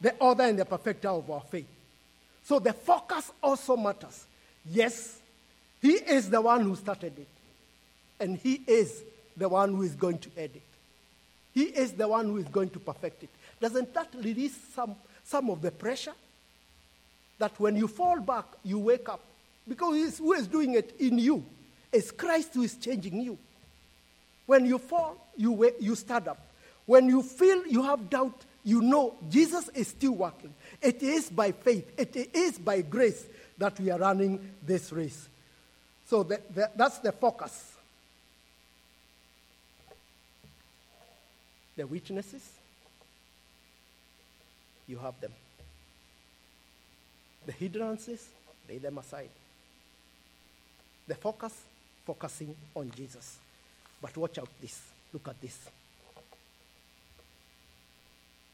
the 0.01 0.14
author 0.18 0.42
and 0.42 0.59
the 0.59 0.64
perfecter 0.64 1.09
of 1.09 1.31
our 1.31 1.40
faith. 1.40 1.68
So 2.44 2.59
the 2.59 2.72
focus 2.72 3.33
also 3.42 3.77
matters. 3.77 4.25
Yes, 4.68 5.18
he 5.81 5.92
is 5.92 6.29
the 6.31 6.40
one 6.40 6.62
who 6.62 6.77
started 6.77 7.18
it, 7.18 7.29
and 8.20 8.37
he 8.37 8.62
is 8.66 9.03
the 9.37 9.49
one 9.49 9.70
who 9.75 9.83
is 9.83 9.94
going 9.94 10.18
to 10.18 10.31
end 10.37 10.51
it. 10.57 10.62
He 11.57 11.62
is 11.62 11.92
the 11.92 12.07
one 12.07 12.27
who 12.27 12.37
is 12.37 12.45
going 12.45 12.69
to 12.69 12.79
perfect 12.79 13.23
it. 13.23 13.31
Doesn't 13.62 13.95
that 13.95 14.09
release 14.23 14.55
some, 14.75 14.95
some 15.25 15.49
of 15.49 15.62
the 15.62 15.71
pressure? 15.71 16.12
That 17.38 17.59
when 17.59 17.77
you 17.77 17.88
fall 17.88 18.21
back, 18.21 18.45
you 18.62 18.79
wake 18.79 19.09
up. 19.09 19.23
Because 19.66 20.19
who 20.19 20.35
is 20.35 20.47
doing 20.47 20.75
it 20.75 20.95
in 20.99 21.19
you? 21.19 21.42
It's 21.90 22.11
Christ 22.11 22.51
who 22.53 22.62
is 22.62 22.77
changing 22.77 23.23
you. 23.23 23.38
When 24.45 24.66
you 24.66 24.77
fall, 24.77 25.16
you, 25.35 25.53
wake, 25.53 25.77
you 25.81 25.95
stand 25.95 26.29
up. 26.29 26.47
When 26.85 27.09
you 27.09 27.23
feel 27.23 27.66
you 27.66 27.83
have 27.85 28.11
doubt, 28.11 28.38
you 28.62 28.83
know 28.83 29.14
Jesus 29.31 29.71
is 29.71 29.88
still 29.88 30.12
working. 30.12 30.53
It 30.83 31.03
is 31.03 31.31
by 31.31 31.53
faith, 31.53 31.90
it 31.97 32.14
is 32.35 32.59
by 32.59 32.83
grace 32.83 33.25
that 33.57 33.81
we 33.81 33.90
are 33.90 33.99
running 33.99 34.53
this 34.62 34.92
race. 34.92 35.27
So 36.05 36.23
the, 36.23 36.38
the, 36.55 36.71
that's 36.77 36.99
the 36.99 37.12
focus. 37.12 37.76
The 41.77 41.87
witnesses, 41.87 42.49
you 44.87 44.99
have 44.99 45.21
them. 45.21 45.33
The 47.45 47.53
hindrances, 47.53 48.27
lay 48.69 48.79
them 48.79 48.99
aside. 48.99 49.29
The 51.07 51.15
focus, 51.15 51.53
focusing 52.05 52.55
on 52.75 52.91
Jesus. 52.97 53.39
But 54.01 54.17
watch 54.17 54.39
out 54.39 54.49
this. 54.61 54.81
Look 55.12 55.29
at 55.29 55.41
this. 55.41 55.59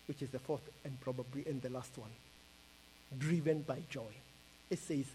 Which 0.06 0.22
is 0.22 0.30
the 0.30 0.38
fourth 0.38 0.68
and 0.84 1.00
probably 1.00 1.44
and 1.46 1.62
the 1.62 1.70
last 1.70 1.96
one. 1.96 2.10
Driven 3.18 3.62
by 3.62 3.78
joy. 3.88 4.12
It 4.68 4.78
says, 4.78 5.06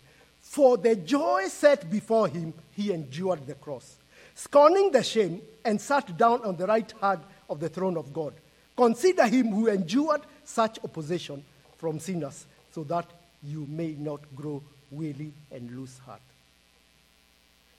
For 0.41 0.77
the 0.77 0.95
joy 0.95 1.47
set 1.47 1.89
before 1.89 2.27
him, 2.27 2.53
he 2.75 2.93
endured 2.93 3.45
the 3.45 3.55
cross, 3.55 3.97
scorning 4.33 4.91
the 4.91 5.03
shame, 5.03 5.41
and 5.65 5.79
sat 5.79 6.17
down 6.17 6.43
on 6.43 6.55
the 6.55 6.67
right 6.67 6.91
hand 7.01 7.21
of 7.49 7.59
the 7.59 7.69
throne 7.69 7.97
of 7.97 8.13
God. 8.13 8.33
Consider 8.75 9.25
him 9.27 9.47
who 9.47 9.67
endured 9.67 10.21
such 10.43 10.79
opposition 10.83 11.43
from 11.77 11.99
sinners, 11.99 12.45
so 12.71 12.83
that 12.85 13.05
you 13.43 13.65
may 13.69 13.95
not 13.97 14.21
grow 14.35 14.61
weary 14.91 15.31
and 15.51 15.75
lose 15.75 15.97
heart. 16.05 16.21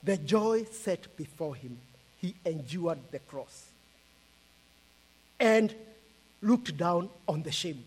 The 0.02 0.16
joy 0.16 0.64
set 0.64 1.16
before 1.16 1.54
him, 1.54 1.78
he 2.20 2.34
endured 2.44 2.98
the 3.10 3.18
cross 3.20 3.66
and 5.40 5.74
looked 6.42 6.76
down 6.76 7.08
on 7.26 7.42
the 7.42 7.52
shame. 7.52 7.84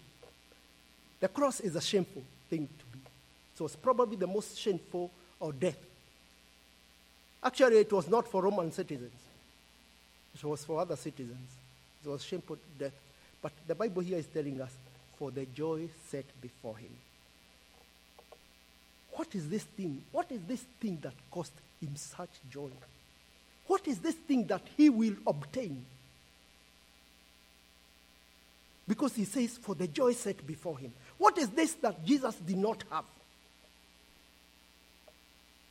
The 1.20 1.28
cross 1.28 1.60
is 1.60 1.76
a 1.76 1.82
shameful 1.82 2.24
thing 2.50 2.68
to 2.68 2.86
be. 2.92 3.00
So 3.56 3.66
it's 3.66 3.76
probably 3.76 4.18
the 4.18 4.28
most 4.28 4.58
shameful 4.58 5.12
or 5.40 5.54
death. 5.54 5.78
Actually, 7.44 7.78
it 7.78 7.92
was 7.92 8.08
not 8.08 8.28
for 8.28 8.44
Roman 8.44 8.72
citizens. 8.72 9.12
It 10.36 10.44
was 10.44 10.64
for 10.64 10.80
other 10.80 10.96
citizens. 10.96 11.50
It 12.04 12.10
was 12.10 12.24
shameful 12.24 12.58
death. 12.78 12.94
But 13.42 13.54
the 13.68 13.76
Bible 13.76 14.02
here 14.02 14.18
is 14.18 14.28
telling 14.28 14.62
us, 14.62 14.72
for 15.18 15.32
the 15.32 15.46
joy 15.46 15.88
set 16.10 16.26
before 16.42 16.78
him. 16.78 16.92
What 19.12 19.36
is 19.36 19.50
this 19.50 19.64
thing? 19.64 20.02
What 20.12 20.32
is 20.32 20.42
this 20.48 20.64
thing 20.80 20.98
that 21.02 21.14
cost 21.30 21.52
him 21.80 21.96
such 21.96 22.30
joy? 22.50 22.70
What 23.68 23.88
is 23.88 24.00
this 24.00 24.16
thing 24.16 24.48
that 24.48 24.64
he 24.78 24.90
will 24.90 25.16
obtain? 25.28 25.86
Because 28.88 29.14
he 29.14 29.26
says, 29.26 29.58
for 29.58 29.76
the 29.76 29.88
joy 29.88 30.14
set 30.14 30.46
before 30.46 30.78
him. 30.78 30.92
What 31.18 31.38
is 31.38 31.50
this 31.50 31.74
that 31.76 32.04
Jesus 32.04 32.36
did 32.36 32.58
not 32.58 32.84
have? 32.90 33.06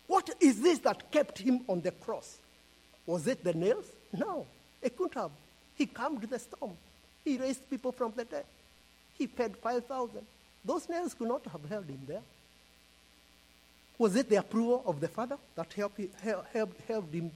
What 0.06 0.30
is 0.40 0.60
this 0.60 0.78
that 0.80 1.10
kept 1.10 1.38
him 1.38 1.60
on 1.68 1.80
the 1.80 1.90
cross? 1.90 2.38
Was 3.06 3.26
it 3.26 3.42
the 3.44 3.52
nails? 3.52 3.84
No, 4.12 4.46
it 4.80 4.96
couldn't 4.96 5.14
have. 5.14 5.30
He 5.80 5.86
calmed 5.86 6.20
the 6.20 6.38
storm. 6.38 6.76
He 7.24 7.38
raised 7.38 7.70
people 7.70 7.90
from 7.90 8.12
the 8.14 8.26
dead. 8.26 8.44
He 9.16 9.26
fed 9.26 9.56
5,000. 9.56 10.20
Those 10.62 10.86
nails 10.90 11.14
could 11.14 11.28
not 11.28 11.42
have 11.46 11.64
held 11.70 11.86
him 11.86 12.00
there. 12.06 12.20
Was 13.96 14.14
it 14.14 14.28
the 14.28 14.36
approval 14.36 14.82
of 14.84 15.00
the 15.00 15.08
Father 15.08 15.38
that 15.54 15.72
helped, 15.72 15.98
helped, 16.52 17.14
him 17.14 17.30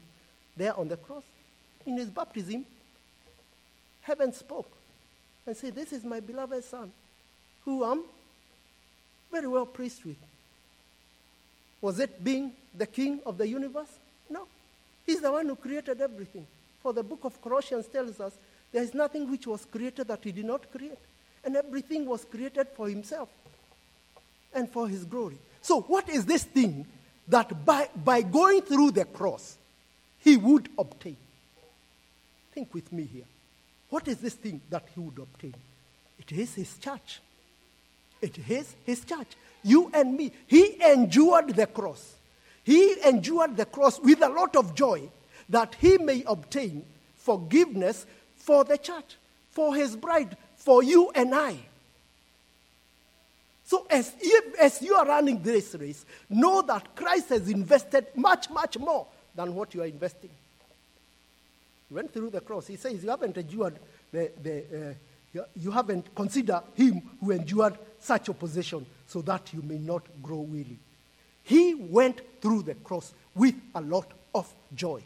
there 0.58 0.78
on 0.78 0.88
the 0.88 0.98
cross? 0.98 1.22
In 1.86 1.96
his 1.96 2.10
baptism, 2.10 2.66
heaven 4.02 4.30
spoke 4.34 4.70
and 5.46 5.56
said, 5.56 5.74
This 5.74 5.94
is 5.94 6.04
my 6.04 6.20
beloved 6.20 6.64
Son, 6.64 6.92
who 7.64 7.82
I'm 7.82 8.02
very 9.32 9.48
well 9.48 9.64
pleased 9.64 10.04
with. 10.04 10.18
Was 11.80 11.98
it 11.98 12.22
being 12.22 12.52
the 12.76 12.86
king 12.86 13.20
of 13.24 13.38
the 13.38 13.48
universe? 13.48 13.98
No. 14.28 14.46
He's 15.06 15.22
the 15.22 15.32
one 15.32 15.46
who 15.46 15.56
created 15.56 15.98
everything. 16.02 16.46
For 16.84 16.92
the 16.92 17.02
book 17.02 17.20
of 17.24 17.40
Colossians 17.40 17.86
tells 17.86 18.20
us 18.20 18.36
there 18.70 18.82
is 18.82 18.92
nothing 18.92 19.30
which 19.30 19.46
was 19.46 19.64
created 19.64 20.06
that 20.08 20.22
he 20.22 20.32
did 20.32 20.44
not 20.44 20.70
create. 20.70 20.98
And 21.42 21.56
everything 21.56 22.04
was 22.04 22.26
created 22.26 22.68
for 22.76 22.90
himself 22.90 23.30
and 24.52 24.68
for 24.68 24.86
his 24.86 25.06
glory. 25.06 25.38
So, 25.62 25.80
what 25.80 26.10
is 26.10 26.26
this 26.26 26.44
thing 26.44 26.84
that 27.28 27.64
by, 27.64 27.88
by 28.04 28.20
going 28.20 28.60
through 28.60 28.90
the 28.90 29.06
cross, 29.06 29.56
he 30.18 30.36
would 30.36 30.68
obtain? 30.78 31.16
Think 32.52 32.74
with 32.74 32.92
me 32.92 33.04
here. 33.04 33.24
What 33.88 34.06
is 34.06 34.18
this 34.18 34.34
thing 34.34 34.60
that 34.68 34.84
he 34.94 35.00
would 35.00 35.18
obtain? 35.18 35.54
It 36.18 36.32
is 36.32 36.54
his 36.54 36.76
church. 36.76 37.22
It 38.20 38.38
is 38.46 38.76
his 38.84 39.02
church. 39.06 39.28
You 39.62 39.90
and 39.94 40.14
me. 40.14 40.32
He 40.46 40.76
endured 40.84 41.56
the 41.56 41.66
cross. 41.66 42.14
He 42.62 42.96
endured 43.06 43.56
the 43.56 43.64
cross 43.64 43.98
with 44.00 44.20
a 44.20 44.28
lot 44.28 44.54
of 44.54 44.74
joy 44.74 45.08
that 45.48 45.74
he 45.80 45.98
may 45.98 46.24
obtain 46.26 46.84
forgiveness 47.16 48.06
for 48.36 48.64
the 48.64 48.78
church, 48.78 49.16
for 49.50 49.74
his 49.74 49.96
bride, 49.96 50.36
for 50.56 50.82
you 50.82 51.10
and 51.14 51.34
I. 51.34 51.56
So, 53.66 53.86
as, 53.88 54.12
if, 54.20 54.60
as 54.60 54.82
you 54.82 54.94
are 54.94 55.06
running 55.06 55.42
this 55.42 55.74
race, 55.74 56.04
know 56.28 56.60
that 56.62 56.94
Christ 56.94 57.30
has 57.30 57.48
invested 57.48 58.06
much, 58.14 58.50
much 58.50 58.78
more 58.78 59.06
than 59.34 59.54
what 59.54 59.74
you 59.74 59.82
are 59.82 59.86
investing. 59.86 60.30
He 61.88 61.94
went 61.94 62.12
through 62.12 62.30
the 62.30 62.42
cross. 62.42 62.66
He 62.66 62.76
says, 62.76 63.02
You 63.02 63.08
haven't 63.08 63.36
endured 63.38 63.78
the, 64.12 64.30
the 64.42 64.58
uh, 64.90 64.94
you, 65.32 65.44
you 65.56 65.70
haven't 65.70 66.14
considered 66.14 66.62
him 66.74 67.02
who 67.20 67.32
endured 67.32 67.76
such 67.98 68.28
opposition 68.28 68.86
so 69.06 69.22
that 69.22 69.52
you 69.52 69.62
may 69.62 69.78
not 69.78 70.02
grow 70.22 70.38
weary. 70.38 70.78
He 71.42 71.74
went 71.74 72.20
through 72.40 72.62
the 72.62 72.74
cross 72.74 73.12
with 73.34 73.54
a 73.74 73.80
lot 73.80 74.06
of 74.34 74.52
joy. 74.74 75.02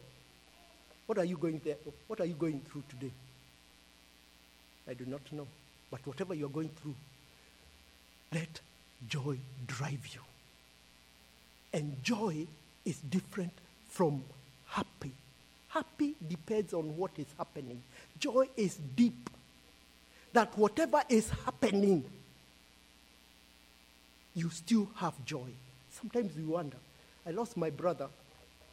What 1.09 1.16
are 1.16 1.25
you 1.25 1.38
going 1.38 1.59
there? 1.64 1.77
What 2.07 2.21
are 2.21 2.27
you 2.27 2.35
going 2.35 2.61
through 2.71 2.83
today? 2.87 3.11
I 4.87 4.92
do 4.92 5.07
not 5.07 5.23
know. 5.33 5.47
But 5.90 6.07
whatever 6.07 6.35
you're 6.35 6.51
going 6.51 6.68
through, 6.83 6.94
let 8.35 8.61
joy 9.09 9.38
drive 9.66 10.07
you. 10.12 10.21
And 11.73 11.97
joy 12.05 12.47
is 12.85 12.99
different 12.99 13.53
from 13.88 14.23
happy. 14.66 15.12
Happy 15.68 16.14
depends 16.29 16.75
on 16.75 16.94
what 16.94 17.12
is 17.16 17.27
happening. 17.38 17.81
Joy 18.18 18.47
is 18.55 18.77
deep. 18.94 19.31
That 20.35 20.59
whatever 20.59 21.03
is 21.09 21.31
happening, 21.47 22.05
you 24.35 24.51
still 24.51 24.90
have 24.97 25.14
joy. 25.25 25.49
Sometimes 25.90 26.37
you 26.37 26.49
wonder. 26.49 26.77
I 27.27 27.31
lost 27.31 27.57
my 27.57 27.71
brother 27.71 28.09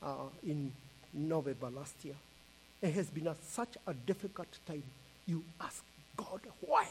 uh, 0.04 0.28
in 0.45 0.74
November 1.15 1.69
last 1.69 2.04
year. 2.04 2.15
It 2.82 2.93
has 2.93 3.10
been 3.10 3.28
a, 3.28 3.36
such 3.47 3.78
a 3.88 3.93
difficult 3.93 4.60
time. 4.65 4.84
You 5.25 5.43
ask 5.60 5.84
God, 6.15 6.41
why? 6.62 6.88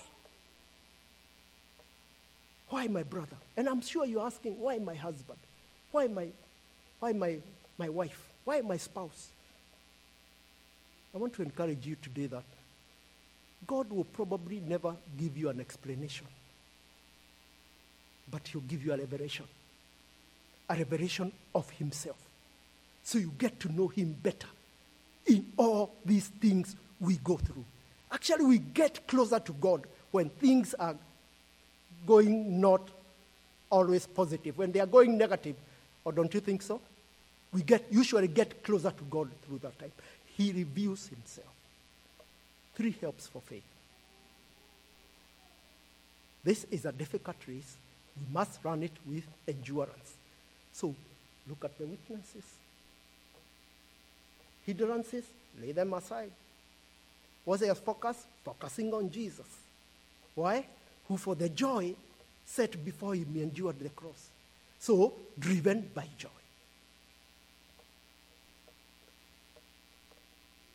Why 2.68 2.88
my 2.88 3.02
brother? 3.02 3.36
And 3.56 3.68
I'm 3.68 3.80
sure 3.80 4.04
you're 4.04 4.26
asking, 4.26 4.58
why 4.58 4.78
my 4.78 4.94
husband? 4.94 5.38
Why 5.92 6.08
my, 6.08 6.28
why 6.98 7.12
my, 7.12 7.36
my 7.78 7.88
wife? 7.88 8.20
Why 8.44 8.60
my 8.60 8.76
spouse? 8.76 9.28
I 11.14 11.18
want 11.18 11.34
to 11.34 11.42
encourage 11.42 11.86
you 11.86 11.96
today 12.02 12.26
that 12.26 12.42
God 13.66 13.90
will 13.90 14.04
probably 14.04 14.60
never 14.60 14.96
give 15.16 15.36
you 15.36 15.48
an 15.48 15.60
explanation, 15.60 16.26
but 18.30 18.48
He'll 18.48 18.62
give 18.62 18.84
you 18.84 18.92
a 18.92 18.96
revelation 18.96 19.46
a 20.68 20.74
revelation 20.76 21.30
of 21.54 21.68
Himself. 21.70 22.16
So 23.04 23.18
you 23.18 23.32
get 23.38 23.60
to 23.60 23.72
know 23.72 23.88
Him 23.88 24.16
better 24.20 24.48
in 25.26 25.46
all 25.56 25.94
these 26.04 26.28
things 26.28 26.74
we 27.00 27.16
go 27.18 27.36
through. 27.36 27.64
Actually, 28.10 28.44
we 28.46 28.58
get 28.58 29.06
closer 29.06 29.38
to 29.38 29.52
God 29.52 29.86
when 30.10 30.30
things 30.30 30.74
are 30.74 30.96
going 32.06 32.60
not 32.60 32.88
always 33.70 34.06
positive, 34.06 34.56
when 34.56 34.72
they 34.72 34.80
are 34.80 34.86
going 34.86 35.18
negative. 35.18 35.56
Or 36.04 36.12
don't 36.12 36.32
you 36.32 36.40
think 36.40 36.62
so? 36.62 36.80
We 37.52 37.62
get, 37.62 37.84
usually 37.90 38.28
get 38.28 38.62
closer 38.62 38.90
to 38.90 39.04
God 39.04 39.30
through 39.42 39.58
that 39.58 39.78
time. 39.78 39.92
He 40.36 40.52
reveals 40.52 41.06
himself. 41.08 41.48
Three 42.74 42.94
helps 43.00 43.26
for 43.26 43.40
faith. 43.42 43.62
This 46.42 46.64
is 46.70 46.84
a 46.84 46.92
difficult 46.92 47.36
race. 47.46 47.76
We 48.16 48.32
must 48.32 48.62
run 48.62 48.82
it 48.82 48.92
with 49.06 49.24
endurance. 49.48 50.14
So 50.72 50.94
look 51.48 51.64
at 51.64 51.78
the 51.78 51.86
weaknesses. 51.86 52.44
Hindrances, 54.66 55.24
lay 55.60 55.72
them 55.72 55.92
aside. 55.94 56.30
What's 57.44 57.62
their 57.62 57.74
focus? 57.74 58.24
Focusing 58.44 58.92
on 58.94 59.10
Jesus. 59.10 59.46
Why? 60.34 60.66
Who 61.08 61.16
for 61.16 61.34
the 61.34 61.48
joy 61.48 61.94
set 62.44 62.84
before 62.84 63.14
him 63.14 63.36
endured 63.36 63.78
the 63.78 63.90
cross. 63.90 64.30
So, 64.78 65.14
driven 65.38 65.90
by 65.94 66.06
joy. 66.18 66.28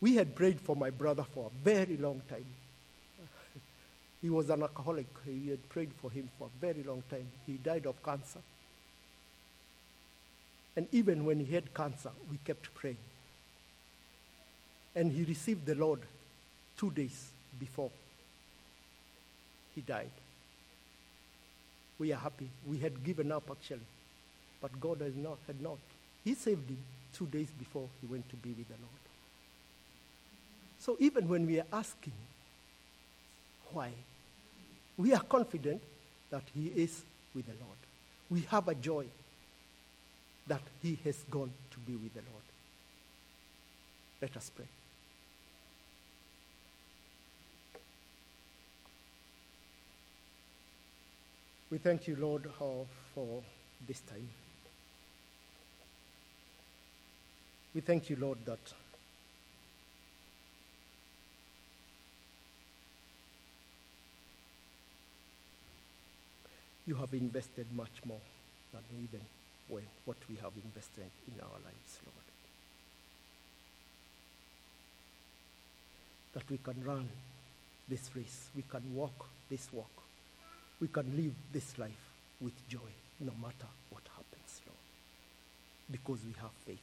We 0.02 0.16
had 0.16 0.36
prayed 0.36 0.60
for 0.62 0.76
my 0.76 0.90
brother 0.90 1.26
for 1.34 1.48
a 1.48 1.64
very 1.64 1.98
long 1.98 2.22
time. 2.30 2.46
he 4.22 4.30
was 4.30 4.50
an 4.50 4.62
alcoholic. 4.62 5.08
We 5.28 5.50
had 5.50 5.68
prayed 5.70 5.92
for 6.02 6.10
him 6.10 6.30
for 6.38 6.48
a 6.48 6.62
very 6.62 6.84
long 6.84 7.04
time. 7.10 7.28
He 7.46 7.54
died 7.54 7.86
of 7.86 8.02
cancer. 8.02 8.40
And 10.76 10.88
even 10.92 11.26
when 11.26 11.40
he 11.40 11.54
had 11.54 11.74
cancer, 11.74 12.12
we 12.32 12.38
kept 12.46 12.74
praying. 12.74 12.98
And 15.00 15.14
he 15.14 15.24
received 15.24 15.66
the 15.66 15.76
Lord 15.76 16.02
two 16.78 16.92
days 16.92 17.30
before 17.58 17.90
he 19.74 19.80
died. 19.80 20.12
We 21.98 22.12
are 22.12 22.20
happy. 22.20 22.50
We 22.68 22.80
had 22.80 23.02
given 23.02 23.32
up 23.32 23.50
actually, 23.50 23.88
but 24.62 24.78
God 24.82 25.00
has 25.00 25.16
not, 25.16 25.38
had 25.48 25.62
not. 25.62 25.78
He 26.26 26.34
saved 26.34 26.70
him 26.70 26.80
two 27.14 27.28
days 27.28 27.48
before 27.58 27.88
he 28.02 28.08
went 28.08 28.28
to 28.30 28.36
be 28.36 28.50
with 28.50 28.68
the 28.68 28.74
Lord. 28.74 29.04
So 30.80 30.98
even 31.00 31.30
when 31.30 31.48
we 31.48 31.62
are 31.62 31.68
asking 31.72 32.20
why, 33.72 33.92
we 34.98 35.14
are 35.14 35.24
confident 35.24 35.82
that 36.30 36.44
he 36.54 36.74
is 36.76 37.04
with 37.34 37.46
the 37.46 37.54
Lord. 37.64 37.78
We 38.30 38.42
have 38.52 38.68
a 38.68 38.76
joy 38.76 39.06
that 40.48 40.64
he 40.84 41.00
has 41.06 41.16
gone 41.32 41.54
to 41.72 41.80
be 41.80 41.94
with 41.94 42.14
the 42.14 42.22
Lord. 42.30 42.44
Let 44.22 44.36
us 44.36 44.52
pray. 44.54 44.66
We 51.72 51.78
thank 51.78 52.08
you, 52.08 52.16
Lord, 52.16 52.48
uh, 52.48 52.84
for 53.14 53.44
this 53.88 54.00
time. 54.02 54.28
We 57.76 57.82
thank 57.82 58.10
you, 58.10 58.16
Lord, 58.20 58.40
that 58.46 58.74
you 66.88 66.96
have 66.96 67.14
invested 67.14 67.68
much 67.76 68.02
more 68.04 68.22
than 68.74 68.82
even 69.04 69.22
when, 69.68 69.84
what 70.06 70.18
we 70.28 70.38
have 70.38 70.54
invested 70.66 71.12
in 71.28 71.40
our 71.40 71.60
lives, 71.64 72.00
Lord. 72.04 72.26
That 76.34 76.50
we 76.50 76.58
can 76.58 76.84
run 76.84 77.08
this 77.88 78.10
race, 78.16 78.50
we 78.56 78.64
can 78.64 78.82
walk 78.96 79.28
this 79.52 79.68
walk, 79.72 79.99
we 80.80 80.88
can 80.88 81.16
live 81.16 81.34
this 81.52 81.78
life 81.78 82.12
with 82.42 82.54
joy 82.70 82.92
no 83.20 83.34
matter 83.42 83.68
what 83.90 84.04
happens, 84.16 84.62
Lord. 84.66 84.78
Because 85.92 86.20
we 86.26 86.34
have 86.42 86.52
faith, 86.66 86.80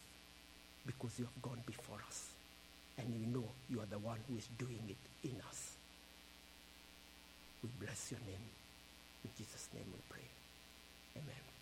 because 0.87 1.18
you 1.18 1.24
have 1.24 1.42
gone 1.42 1.62
before 1.66 1.98
us, 2.06 2.28
and 2.98 3.09
we 3.09 3.26
know 3.26 3.44
you 3.70 3.80
are 3.80 3.87
the 3.90 3.98
one 3.98 4.18
who 4.28 4.37
is 4.37 4.48
doing 4.59 4.80
it 4.88 5.28
in 5.28 5.37
us. 5.48 5.72
We 7.62 7.70
bless 7.80 8.11
your 8.11 8.20
name. 8.20 8.46
In 9.24 9.30
Jesus' 9.37 9.68
name 9.74 9.87
we 9.92 10.00
pray. 10.09 10.28
Amen. 11.16 11.56